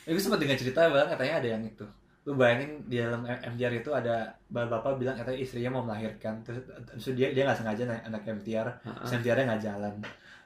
Eh, 0.06 0.12
gue 0.14 0.22
sempat 0.22 0.38
dengar 0.38 0.60
cerita 0.60 0.86
bahkan 0.94 1.18
katanya 1.18 1.34
ada 1.42 1.48
yang 1.58 1.64
itu 1.66 1.86
lu 2.24 2.34
bayangin 2.34 2.80
di 2.88 2.96
dalam 2.98 3.28
MTR 3.28 3.74
itu 3.76 3.92
ada 3.92 4.32
bapak 4.48 4.96
bilang 4.96 5.12
katanya 5.14 5.40
istrinya 5.40 5.76
mau 5.76 5.84
melahirkan. 5.84 6.40
Terus, 6.40 6.64
terus 6.88 7.06
dia 7.14 7.36
dia 7.36 7.44
nggak 7.44 7.60
sengaja 7.60 7.84
naik 7.84 8.04
anak 8.08 8.22
MTR 8.24 8.68
terus 8.80 9.12
MTR-nya 9.20 9.46
nggak 9.52 9.64
jalan. 9.64 9.94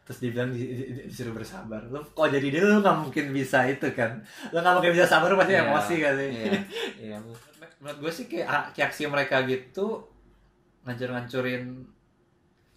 Terus 0.02 0.18
dibilang 0.24 0.50
di, 0.50 0.64
di- 0.64 0.90
di- 0.90 1.06
disuruh 1.06 1.36
bersabar. 1.36 1.84
Lu 1.86 2.00
kok 2.02 2.30
jadi 2.32 2.48
dia? 2.48 2.64
Lu 2.64 2.80
nggak 2.80 2.98
mungkin 2.98 3.26
bisa 3.30 3.68
itu 3.68 3.88
kan? 3.94 4.18
Lu 4.50 4.58
nggak 4.58 4.74
mungkin 4.74 4.92
bisa 4.92 5.06
sabar 5.06 5.30
pasti 5.36 5.54
Iya, 5.54 5.62
emosi 5.68 5.96
kan 6.00 6.14
sih? 6.16 6.30
Iya. 6.32 6.52
Iya, 7.12 7.18
menurut 7.78 7.98
gue 8.02 8.12
sih 8.12 8.26
kayak, 8.26 8.74
kayak 8.74 8.88
aksi 8.90 9.04
mereka 9.06 9.46
gitu 9.46 10.02
ngancur-ngancurin 10.82 11.86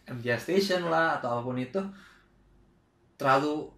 MTR 0.04 0.36
station 0.36 0.90
lah 0.90 1.16
atau 1.16 1.38
apa 1.38 1.42
pun 1.42 1.56
itu 1.56 1.80
terlalu 3.14 3.70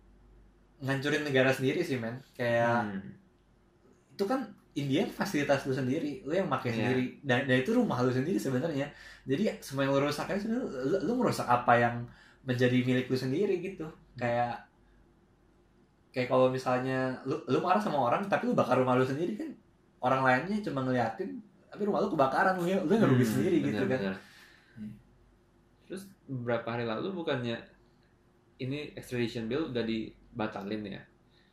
ngancurin 0.81 1.23
negara 1.23 1.53
sendiri 1.53 1.79
sih 1.83 1.95
men. 1.95 2.19
Kayak 2.35 2.89
Hmm. 2.91 3.13
itu 4.11 4.25
kan 4.25 4.41
India 4.73 5.05
fasilitas 5.05 5.65
lu 5.65 5.73
sendiri 5.73 6.25
lu 6.25 6.33
yang 6.33 6.49
pakai 6.49 6.69
Iya. 6.69 6.77
sendiri 6.81 7.05
dan, 7.21 7.39
dan 7.45 7.57
itu 7.61 7.71
rumah 7.73 8.01
lu 8.01 8.09
sendiri 8.09 8.37
sebenarnya 8.37 8.89
jadi 9.23 9.61
semua 9.61 9.85
yang 9.85 9.93
lu 9.93 10.03
rusak 10.03 10.27
sebenarnya 10.33 10.65
lu, 10.65 10.97
lu 11.05 11.13
merusak 11.15 11.45
apa 11.45 11.73
yang 11.77 11.95
menjadi 12.43 12.81
milik 12.81 13.07
lu 13.07 13.15
sendiri 13.15 13.61
gitu 13.61 13.85
kayak 14.15 14.57
kayak 16.09 16.29
kalau 16.29 16.49
misalnya 16.49 17.13
lu 17.25 17.37
lu 17.47 17.59
marah 17.59 17.81
sama 17.81 17.97
orang 17.99 18.25
tapi 18.27 18.45
lu 18.45 18.53
bakar 18.53 18.77
rumah 18.77 18.97
lu 18.97 19.05
sendiri 19.05 19.37
kan 19.37 19.49
orang 20.01 20.21
lainnya 20.21 20.61
cuma 20.61 20.83
ngeliatin 20.83 21.41
tapi 21.69 21.83
rumah 21.85 22.01
lu 22.01 22.09
kebakaran 22.09 22.57
lu 22.57 22.65
lu 22.65 22.93
yang 22.93 23.09
rugi 23.09 23.25
Hmm, 23.25 23.33
sendiri 23.33 23.57
gitu 23.61 23.77
kan 23.77 23.89
benar-benar. 23.89 24.15
Hmm. 24.77 24.93
Terus 25.89 26.03
beberapa 26.29 26.69
hari 26.69 26.85
lalu 26.85 27.13
bukannya 27.13 27.57
ini 28.57 28.93
extradition 28.93 29.49
bill 29.49 29.73
udah 29.73 29.81
dibatalin 29.81 30.85
ya? 30.85 31.01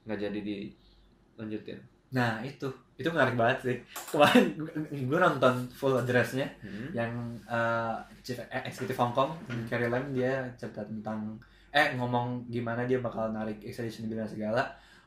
Nggak 0.04 0.20
jadi 0.20 0.40
dilanjutin. 0.44 1.80
Nah 2.10 2.42
itu 2.42 2.66
itu 2.96 3.08
menarik 3.08 3.34
banget 3.34 3.58
sih 3.62 3.78
kemarin 4.10 4.58
gue 4.90 5.20
nonton 5.20 5.54
full 5.70 5.94
addressnya 5.94 6.50
Hmm. 6.60 6.90
yang 6.92 7.12
eh, 7.46 7.96
chief 8.20 8.42
eh, 8.42 8.64
eksekutif 8.64 8.98
Hong 8.98 9.14
Kong 9.14 9.32
Carrie 9.66 9.88
Lam 9.88 10.10
dia 10.10 10.42
cerita 10.54 10.82
tentang 10.82 11.38
eh 11.70 11.94
ngomong 11.94 12.44
gimana 12.48 12.84
dia 12.84 12.98
bakal 12.98 13.30
narik 13.30 13.62
extradition 13.62 14.06
bill 14.06 14.18
dan 14.18 14.28
segala 14.28 14.64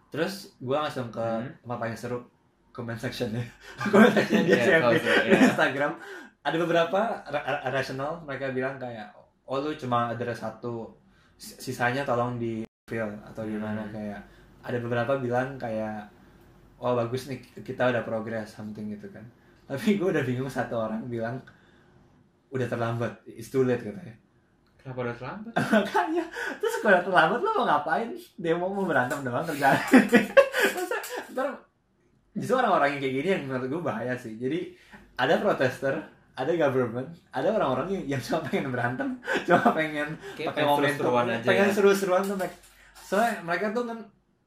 terus 0.09 0.54
gue 0.56 0.73
langsung 0.73 1.09
ke 1.09 1.21
Hmm. 1.21 1.50
tempat 1.59 1.78
paling 1.78 1.97
seru 1.97 2.23
comment 2.71 2.97
sectionnya 2.97 3.42
comment 3.90 4.09
sectionnya 4.11 4.47
dia 4.47 4.56
Iya, 4.59 4.78
tahu 4.78 4.92
di, 4.92 4.99
tuh, 4.99 5.12
di 5.18 5.28
iya. 5.28 5.40
Instagram 5.44 5.92
ada 6.40 6.56
beberapa 6.56 7.00
ra- 7.25 7.47
ra- 7.47 7.64
rational 7.68 8.23
mereka 8.23 8.50
bilang 8.50 8.75
kayak 8.76 9.11
oh 9.44 9.59
lu 9.59 9.75
cuma 9.75 10.09
ada 10.09 10.32
satu 10.32 10.87
sis- 11.35 11.59
sisanya 11.61 12.02
tolong 12.02 12.35
di 12.37 12.62
fill 12.85 13.11
atau 13.23 13.42
gimana 13.42 13.82
Hmm. 13.82 13.92
kayak 13.92 14.21
ada 14.62 14.78
beberapa 14.78 15.18
bilang 15.18 15.54
kayak 15.56 16.06
oh 16.82 16.98
bagus 16.98 17.30
nih 17.30 17.38
kita 17.62 17.94
udah 17.94 18.02
progress 18.02 18.58
something 18.58 18.90
gitu 18.90 19.06
kan. 19.14 19.22
Tapi 19.70 19.94
gue 19.94 20.08
udah 20.10 20.26
bingung 20.26 20.50
satu 20.50 20.82
orang 20.82 21.06
bilang 21.06 21.38
udah 22.50 22.66
terlambat 22.66 23.22
it's 23.24 23.48
too 23.48 23.62
late 23.62 23.80
katanya. 23.80 24.18
Kenapa 24.82 24.98
udah 25.06 25.14
terlambat? 25.14 25.52
makanya 25.78 26.24
terus 26.58 26.74
kalau 26.82 26.98
udah 26.98 27.04
terlambat 27.06 27.40
lo 27.40 27.50
mau 27.54 27.64
ngapain? 27.70 28.10
Demo 28.34 28.66
mau 28.66 28.82
berantem 28.82 29.22
doang 29.22 29.46
kerjaan. 29.46 29.78
Masa 30.74 30.96
ntar 31.30 31.46
justru 32.34 32.58
orang-orang 32.58 32.98
yang 32.98 33.00
kayak 33.00 33.14
gini 33.14 33.28
yang 33.30 33.42
menurut 33.46 33.66
gue 33.70 33.82
bahaya 33.86 34.14
sih. 34.18 34.34
Jadi 34.34 34.74
ada 35.14 35.38
protester 35.38 36.02
ada 36.32 36.52
government 36.56 37.08
ada 37.28 37.52
orang-orang 37.52 37.88
yang, 37.92 38.16
yang 38.16 38.20
cuma 38.24 38.40
pengen 38.48 38.72
berantem 38.72 39.08
cuma 39.46 39.68
pengen 39.76 40.16
pakai 40.32 40.64
pengen 40.64 40.76
seru-seruan 40.80 41.26
aja 41.28 41.44
pengen 41.44 41.68
ya. 41.68 41.74
seru-seruan 41.76 42.22
tuh 42.24 42.36
soalnya 43.04 43.32
mereka 43.44 43.66
tuh 43.76 43.84
kan 43.84 43.98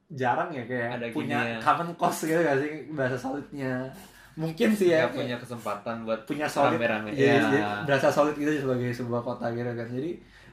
jarang 0.07 0.49
ya 0.49 0.63
kayak 0.63 0.89
Ada 0.95 1.05
punya 1.09 1.39
gini 1.39 1.51
ya. 1.51 1.59
common 1.59 1.89
cause 1.95 2.21
gitu 2.23 2.37
gak 2.37 2.57
sih 2.57 2.71
bahasa 2.91 3.17
solidnya 3.17 3.89
mungkin 4.35 4.69
sih 4.69 4.89
ya 4.89 5.03
Nggak 5.03 5.15
punya 5.15 5.35
kesempatan 5.37 5.95
buat 6.03 6.19
punya 6.23 6.45
solid 6.45 6.75
rame-rame. 6.75 7.09
jadi, 7.09 7.25
Iya. 7.25 7.41
jadi 7.41 7.59
berasa 7.83 8.07
solid 8.09 8.35
gitu 8.35 8.51
sebagai 8.59 8.91
sebuah 8.91 9.21
kota 9.21 9.49
gitu 9.49 9.65
kan 9.67 9.87
jadi 9.87 10.11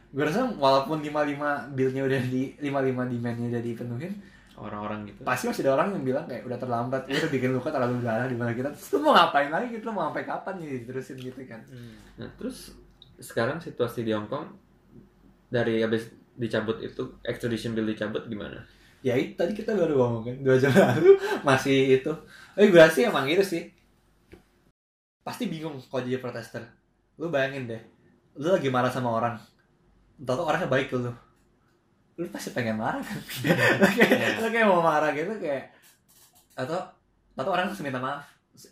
gue 0.08 0.22
rasa 0.22 0.44
walaupun 0.54 1.00
55 1.00 1.40
billnya 1.72 2.02
udah 2.02 2.20
di 2.24 2.42
55 2.58 2.68
demandnya 3.10 3.46
udah 3.48 3.62
dipenuhin 3.62 4.12
orang-orang 4.54 5.00
gitu. 5.06 5.20
pasti 5.22 5.44
masih 5.46 5.64
ada 5.64 5.72
orang 5.74 5.88
yang 5.90 6.04
bilang 6.06 6.24
kayak 6.24 6.44
udah 6.44 6.56
terlambat 6.56 7.02
ya 7.04 7.16
udah 7.16 7.30
bikin 7.30 7.50
luka 7.50 7.68
terlalu 7.68 7.98
dalam 7.98 8.28
di 8.28 8.36
mana 8.36 8.52
kita 8.52 8.68
terus 8.70 8.88
lu 8.90 8.98
mau 9.00 9.12
ngapain 9.12 9.48
lagi 9.48 9.66
gitu 9.70 9.84
lu 9.84 9.92
mau 9.92 10.08
sampai 10.08 10.24
kapan 10.24 10.54
nih 10.58 10.84
terusin 10.84 11.16
gitu 11.18 11.40
kan 11.42 11.60
Nah, 12.14 12.28
terus 12.36 12.76
sekarang 13.18 13.56
situasi 13.58 14.00
di 14.00 14.12
Hong 14.12 14.26
Kong 14.26 14.46
dari 15.48 15.80
habis 15.80 16.06
dicabut 16.32 16.78
itu 16.78 17.02
extradition 17.22 17.72
bill 17.72 17.84
dicabut 17.86 18.24
gimana? 18.24 18.60
Ya 19.02 19.14
itu 19.14 19.34
tadi 19.34 19.52
kita 19.52 19.74
baru 19.74 19.98
ngomong 19.98 20.22
kan 20.24 20.36
dua 20.40 20.56
jam 20.56 20.70
lalu. 20.70 21.18
Masih 21.48 21.98
itu. 21.98 22.12
Eh 22.54 22.66
gue 22.66 22.84
sih 22.88 23.02
emang 23.04 23.26
gitu 23.26 23.42
sih. 23.42 23.62
Pasti 25.22 25.46
bingung 25.46 25.78
kalau 25.86 26.02
jadi 26.02 26.18
protester. 26.18 26.62
Lu 27.18 27.28
bayangin 27.28 27.66
deh. 27.66 27.82
Lu 28.38 28.50
lagi 28.50 28.70
marah 28.70 28.90
sama 28.90 29.10
orang. 29.12 29.34
Tau 30.22 30.42
orangnya 30.42 30.66
baik 30.66 30.90
lu. 30.94 31.10
Lu 32.18 32.26
pasti 32.30 32.50
pengen 32.50 32.78
marah 32.78 33.02
kan? 33.02 33.18
Lu 33.78 33.86
kayak, 33.98 34.10
Iya. 34.10 34.28
lu 34.42 34.48
kayak 34.50 34.66
mau 34.66 34.82
marah 34.82 35.10
gitu 35.12 35.32
kayak 35.38 35.70
atau 36.52 36.76
atau 37.32 37.50
orang 37.50 37.66
langsung 37.70 37.86
minta 37.86 37.98
maaf. 37.98 38.22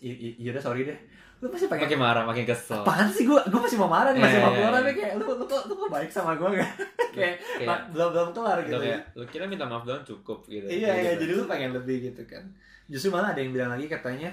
I- 0.05 0.37
iya 0.37 0.53
udah 0.53 0.61
sorry 0.61 0.85
deh 0.85 0.99
lu 1.41 1.49
pasti 1.49 1.67
pengen 1.67 1.85
makin 1.87 1.99
marah 1.99 2.23
makin 2.23 2.45
kesel 2.45 2.81
apaan 2.81 3.09
sih 3.09 3.25
gue 3.25 3.41
gue 3.43 3.61
masih 3.61 3.77
mau 3.77 3.89
marah 3.89 4.13
nih 4.13 4.21
masih 4.21 4.37
Iya, 4.37 4.43
mau 4.43 4.51
iya, 4.51 4.57
keluar 4.57 4.71
iya. 4.71 4.79
tapi 4.79 4.91
kayak 4.95 5.13
lu 5.15 5.25
lu 5.31 5.45
kok 5.47 5.63
lu 5.65 5.75
kok 5.75 5.89
baik 5.91 6.11
sama 6.11 6.33
gue 6.35 6.49
gak 6.55 6.73
kayak 7.17 7.35
Kayak- 7.57 7.85
belum 7.91 8.09
belum 8.11 8.29
kelar 8.31 8.59
gitu 8.61 8.71
Udah 8.71 8.81
kayak 8.83 9.01
lu 9.11 9.25
kira 9.27 9.45
minta 9.47 9.65
maaf 9.65 9.83
doang 9.83 10.05
cukup 10.05 10.39
gitu 10.45 10.67
iya 10.67 10.93
iya 10.95 11.11
Gitu. 11.11 11.21
jadi 11.23 11.33
lu 11.35 11.45
pengen 11.47 11.71
lebih 11.73 11.97
gitu 12.07 12.23
kan 12.25 12.45
justru 12.87 13.09
malah 13.09 13.31
ada 13.31 13.41
yang 13.41 13.51
bilang 13.51 13.71
lagi 13.71 13.87
katanya 13.87 14.31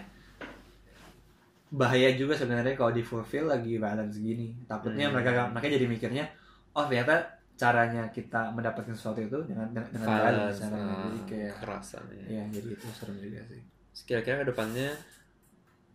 bahaya 1.70 2.10
juga 2.14 2.32
sebenarnya 2.34 2.74
kalau 2.74 2.92
di 2.92 3.02
fulfill 3.02 3.46
lagi 3.46 3.76
balance 3.78 4.16
gini 4.18 4.56
takutnya 4.66 5.08
Hmm. 5.08 5.14
mereka 5.14 5.48
mereka 5.50 5.68
jadi 5.70 5.86
mikirnya 5.86 6.26
oh 6.72 6.84
ternyata 6.86 7.28
caranya 7.54 8.08
kita 8.08 8.52
mendapatkan 8.52 8.94
sesuatu 8.94 9.20
itu 9.20 9.36
dengan 9.44 9.68
dengan, 9.70 9.88
dengan 9.90 10.08
balance 10.08 10.24
Balance, 10.38 10.60
caranya 10.62 10.88
ah, 10.88 11.02
jadi 11.04 11.20
kayak 11.26 11.54
kerasan 11.58 12.04
ya. 12.08 12.26
Iya, 12.30 12.44
jadi 12.54 12.68
itu 12.70 12.86
serem 12.94 13.16
juga 13.18 13.42
sih. 13.46 13.62
kira-kira 14.00 14.36
ke 14.38 14.48
depannya 14.48 14.90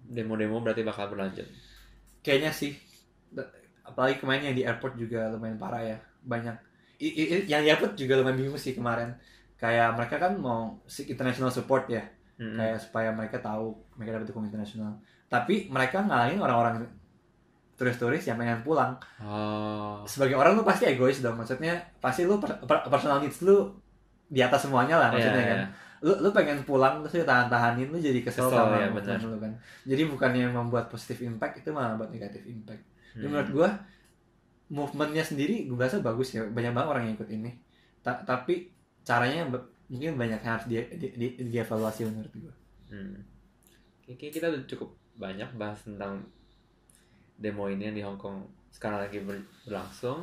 demo-demo 0.05 0.59
berarti 0.59 0.83
bakal 0.83 1.09
berlanjut 1.09 1.47
Kayaknya 2.21 2.51
sih, 2.51 2.71
apalagi 3.83 4.23
kemarin 4.23 4.47
yang 4.47 4.57
di 4.57 4.63
airport 4.63 4.95
juga 4.95 5.27
lumayan 5.27 5.59
parah 5.59 5.83
ya. 5.83 5.99
Banyak, 6.23 6.55
i- 6.99 7.11
i- 7.13 7.31
i- 7.35 7.47
yang 7.51 7.63
di 7.63 7.69
airport 7.69 7.99
juga 7.99 8.15
lumayan 8.15 8.39
bingung 8.39 8.55
sih 8.55 8.73
kemarin. 8.73 9.11
Kayak 9.59 9.99
mereka 9.99 10.23
kan 10.23 10.39
mau 10.39 10.79
seek 10.87 11.11
international 11.11 11.51
support 11.51 11.91
ya, 11.91 12.07
Mm-mm. 12.39 12.55
kayak 12.55 12.79
supaya 12.79 13.11
mereka 13.11 13.43
tahu 13.43 13.75
mereka 13.99 14.19
dapat 14.19 14.27
dukung 14.31 14.47
internasional. 14.47 15.03
Tapi 15.27 15.67
mereka 15.67 15.99
ngalangin 15.99 16.39
orang-orang 16.39 16.87
turis-turis 17.75 18.23
yang 18.23 18.39
pengen 18.39 18.63
pulang. 18.63 18.95
oh 19.19 20.07
Sebagai 20.07 20.39
orang 20.39 20.55
lu 20.55 20.63
pasti 20.63 20.87
egois 20.87 21.19
dong, 21.19 21.35
maksudnya 21.35 21.75
pasti 21.99 22.23
lu 22.23 22.39
per- 22.39 22.63
per- 22.63 22.87
personal 22.87 23.19
needs 23.19 23.43
lu 23.43 23.75
di 24.31 24.39
atas 24.39 24.63
semuanya 24.63 24.95
lah 24.97 25.09
maksudnya 25.11 25.43
Iya, 25.43 25.51
kan. 25.51 25.59
iya. 25.59 25.69
Lu 26.03 26.13
lu 26.19 26.29
pengen 26.31 26.59
pulang 26.63 26.99
terus 27.01 27.23
lu 27.23 27.25
tahan 27.25 27.47
tahanin 27.47 27.89
lu 27.89 27.97
jadi 27.97 28.21
kesel, 28.21 28.51
Kesel, 28.51 28.59
sama 28.59 28.77
ya, 28.77 28.91
benar. 28.91 29.19
lu 29.23 29.39
kan 29.39 29.53
jadi 29.87 30.03
bukannya 30.05 30.51
membuat 30.51 30.91
positif 30.91 31.23
impact 31.23 31.63
itu 31.63 31.71
malah 31.71 31.95
buat 31.95 32.11
negatif 32.11 32.43
impact 32.45 32.83
Jadi 33.15 33.23
Hmm. 33.23 33.31
menurut 33.31 33.51
gua 33.53 33.69
movementnya 34.69 35.21
sendiri 35.21 35.69
gue 35.69 35.77
rasa 35.77 36.01
bagus 36.01 36.33
ya 36.33 36.43
banyak 36.49 36.73
banget 36.73 36.89
orang 36.89 37.03
yang 37.07 37.15
ikut 37.15 37.31
ini 37.31 37.51
Ta- 38.01 38.25
tapi 38.25 38.73
caranya 39.03 39.45
mungkin 39.87 40.17
banyak 40.17 40.41
yang 40.41 40.53
harus 40.57 40.67
di, 40.67 40.81
di, 40.97 41.09
di, 41.13 41.27
dievaluasi 41.47 42.05
menurut 42.05 42.33
gua 42.35 42.55
Hmm. 42.89 43.17
Kayaknya 44.05 44.29
kita 44.31 44.47
udah 44.49 44.63
cukup 44.67 44.91
banyak 45.15 45.49
bahas 45.55 45.81
tentang 45.81 46.21
demo 47.35 47.65
ini 47.67 47.87
yang 47.87 47.97
di 47.97 48.03
Hong 48.03 48.17
Kong 48.17 48.45
sekarang 48.69 49.01
lagi 49.01 49.21
ber- 49.21 49.49
berlangsung. 49.65 50.21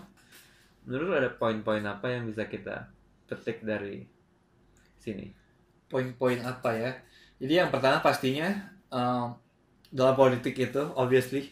Menurut 0.86 1.05
lu 1.07 1.15
ada 1.15 1.31
poin-poin 1.31 1.81
apa 1.81 2.09
yang 2.09 2.25
bisa 2.25 2.45
kita 2.45 2.93
petik 3.25 3.62
dari 3.62 4.05
sini? 4.98 5.33
Poin-poin 5.89 6.39
apa 6.46 6.72
ya 6.77 6.91
jadi 7.41 7.65
yang 7.65 7.69
pertama 7.74 8.00
pastinya 8.00 8.48
um, 8.93 9.34
dalam 9.89 10.13
politik 10.13 10.53
itu 10.53 10.84
obviously 10.93 11.50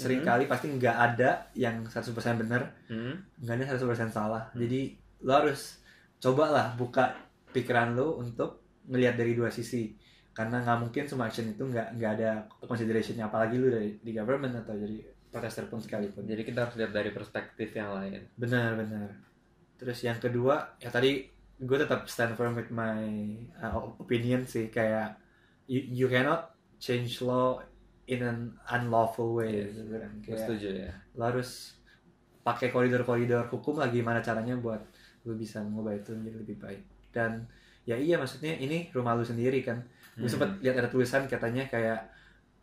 sering 0.00 0.24
kali 0.24 0.48
pasti 0.48 0.72
nggak 0.72 0.96
ada 0.96 1.50
yang 1.52 1.84
100% 1.84 2.40
benar 2.40 2.72
Hmm? 2.88 3.20
nggak 3.42 3.54
ada 3.60 3.76
100% 3.76 4.08
salah. 4.10 4.48
Hmm. 4.50 4.64
Jadi 4.64 4.96
lo 5.26 5.32
harus 5.36 5.78
cobalah 6.16 6.72
buka 6.74 7.12
pikiran 7.52 7.92
lo 7.92 8.16
untuk 8.16 8.64
ngelihat 8.88 9.20
dari 9.20 9.36
dua 9.36 9.52
sisi. 9.52 9.92
Karena 10.32 10.62
nggak 10.62 10.78
mungkin 10.80 11.04
semua 11.04 11.28
action 11.28 11.52
itu 11.52 11.60
nggak 11.60 12.00
nggak 12.00 12.12
ada 12.16 12.30
considerationnya 12.64 13.28
apalagi 13.28 13.60
lu 13.60 13.68
dari 13.68 13.98
di 14.00 14.12
government 14.16 14.64
atau 14.64 14.72
jadi 14.78 15.04
protester 15.28 15.68
pun 15.68 15.82
sekalipun. 15.82 16.24
Jadi 16.24 16.42
kita 16.48 16.66
harus 16.66 16.74
lihat 16.80 16.96
dari 16.96 17.10
perspektif 17.12 17.68
yang 17.76 17.92
lain. 17.92 18.24
Benar 18.40 18.78
benar. 18.80 19.08
Terus 19.76 19.98
yang 20.00 20.16
kedua 20.16 20.80
ya 20.80 20.88
tadi 20.88 21.28
gue 21.60 21.76
tetap 21.76 22.08
stand 22.08 22.34
firm 22.34 22.56
with 22.56 22.72
my 22.72 23.04
uh, 23.60 23.76
opinion 24.00 24.42
sih 24.42 24.72
kayak 24.72 25.12
you, 25.68 26.04
you 26.04 26.06
cannot 26.08 26.56
change 26.80 27.20
law 27.20 27.60
in 28.08 28.24
an 28.24 28.38
unlawful 28.66 29.36
way. 29.36 29.68
Yes. 29.68 29.76
gitu 29.76 29.92
kan. 29.92 30.12
Kayak, 30.24 30.38
setuju 30.42 30.68
ya. 30.88 30.92
lo 31.14 31.22
harus 31.28 31.76
pakai 32.40 32.72
koridor-koridor 32.72 33.44
hukum 33.52 33.76
lah 33.76 33.92
gimana 33.92 34.18
caranya 34.18 34.56
buat 34.56 34.80
lo 35.22 35.36
bisa 35.36 35.60
mengubah 35.60 35.92
itu 35.92 36.16
menjadi 36.16 36.36
lebih 36.40 36.56
baik 36.56 36.82
dan 37.12 37.44
ya 37.84 37.92
iya 37.92 38.16
maksudnya 38.16 38.56
ini 38.56 38.88
rumah 38.90 39.12
lu 39.12 39.20
sendiri 39.20 39.60
kan 39.60 39.76
gue 40.16 40.24
Hmm. 40.24 40.32
sempat 40.32 40.50
lihat 40.64 40.80
ada 40.80 40.88
tulisan 40.88 41.28
katanya 41.28 41.68
kayak 41.68 42.00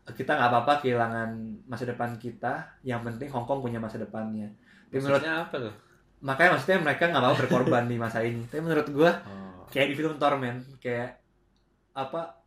kita 0.08 0.34
nggak 0.34 0.50
apa-apa 0.50 0.74
kehilangan 0.82 1.30
masa 1.70 1.86
depan 1.86 2.18
kita 2.18 2.66
yang 2.82 3.06
penting 3.06 3.30
Hong 3.30 3.46
Kong 3.46 3.62
punya 3.62 3.78
masa 3.78 4.02
depannya 4.02 4.50
tapi 4.90 4.98
menurut 4.98 5.22
Maksudnya 5.22 5.36
apa 5.46 5.56
tuh? 5.62 5.74
Makanya 6.20 6.58
maksudnya 6.58 6.80
mereka 6.82 7.10
nggak 7.10 7.24
mau 7.24 7.36
berkorban 7.36 7.86
di 7.86 7.98
masa 7.98 8.26
ini. 8.26 8.46
Tapi 8.46 8.62
menurut 8.62 8.88
gue 8.90 9.12
Oh. 9.28 9.66
kayak 9.70 9.92
di 9.92 9.96
film 9.96 10.16
Torment 10.16 10.64
kayak 10.80 11.20
apa 11.94 12.40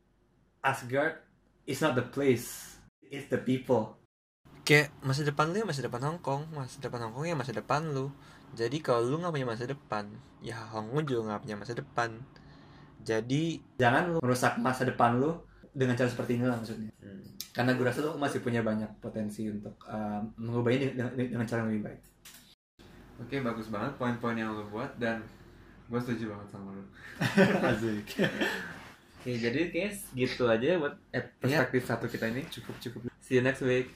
Asgard 0.60 1.20
is 1.64 1.80
not 1.80 1.94
the 1.94 2.04
place 2.04 2.78
it's 3.04 3.26
the 3.28 3.38
people. 3.38 3.96
Kayak 4.62 4.94
masa 5.02 5.26
depan 5.26 5.50
lu 5.50 5.62
ya 5.62 5.66
masa 5.66 5.82
depan 5.82 6.02
Hong 6.04 6.20
Kong. 6.20 6.42
Masa 6.50 6.78
depan 6.78 7.00
Hong 7.04 7.14
Kong 7.14 7.26
ya 7.26 7.34
masa 7.34 7.50
depan 7.50 7.82
lu. 7.90 8.10
Jadi 8.54 8.82
kalau 8.82 9.06
lu 9.06 9.16
nggak 9.18 9.34
punya 9.34 9.46
masa 9.46 9.64
depan 9.66 10.04
ya 10.40 10.58
Hong 10.70 10.90
Kong 10.90 11.04
juga 11.04 11.34
nggak 11.34 11.42
punya 11.46 11.56
masa 11.58 11.72
depan. 11.74 12.10
Jadi 13.00 13.58
jangan 13.78 14.12
lu 14.12 14.18
merusak 14.20 14.60
masa 14.60 14.84
depan 14.84 15.16
lu 15.16 15.32
dengan 15.70 15.94
cara 15.94 16.10
seperti 16.10 16.36
ini 16.36 16.44
lah 16.44 16.58
maksudnya. 16.58 16.90
Hmm. 16.98 17.22
karena 17.50 17.74
gue 17.74 17.82
rasa 17.82 18.06
lu 18.06 18.14
masih 18.14 18.46
punya 18.46 18.62
banyak 18.62 18.86
potensi 19.02 19.50
untuk 19.50 19.74
uh, 19.82 20.22
mengubah 20.38 20.70
ini 20.70 20.94
dengan, 20.94 21.10
dengan 21.18 21.42
cara 21.42 21.66
yang 21.66 21.70
lebih 21.74 21.82
baik 21.82 22.00
Oke, 23.20 23.36
bagus 23.44 23.68
banget 23.68 23.92
poin-poin 24.00 24.34
yang 24.34 24.56
lu 24.56 24.64
buat 24.72 24.88
dan 24.96 25.20
gue 25.92 26.00
setuju 26.00 26.32
banget 26.32 26.48
sama 26.48 26.72
lu. 26.72 26.84
Asik. 27.70 28.06
Oke, 29.20 29.30
jadi 29.36 29.60
kayaknya 29.68 29.92
gitu 30.16 30.48
aja 30.48 30.80
buat 30.80 30.94
ep- 31.12 31.36
perspektif 31.36 31.82
satu 31.84 32.08
kita 32.08 32.32
ini. 32.32 32.42
cukup 32.48 32.74
cukup 32.80 33.00
See 33.20 33.36
you 33.36 33.44
next 33.44 33.60
week. 33.60 33.92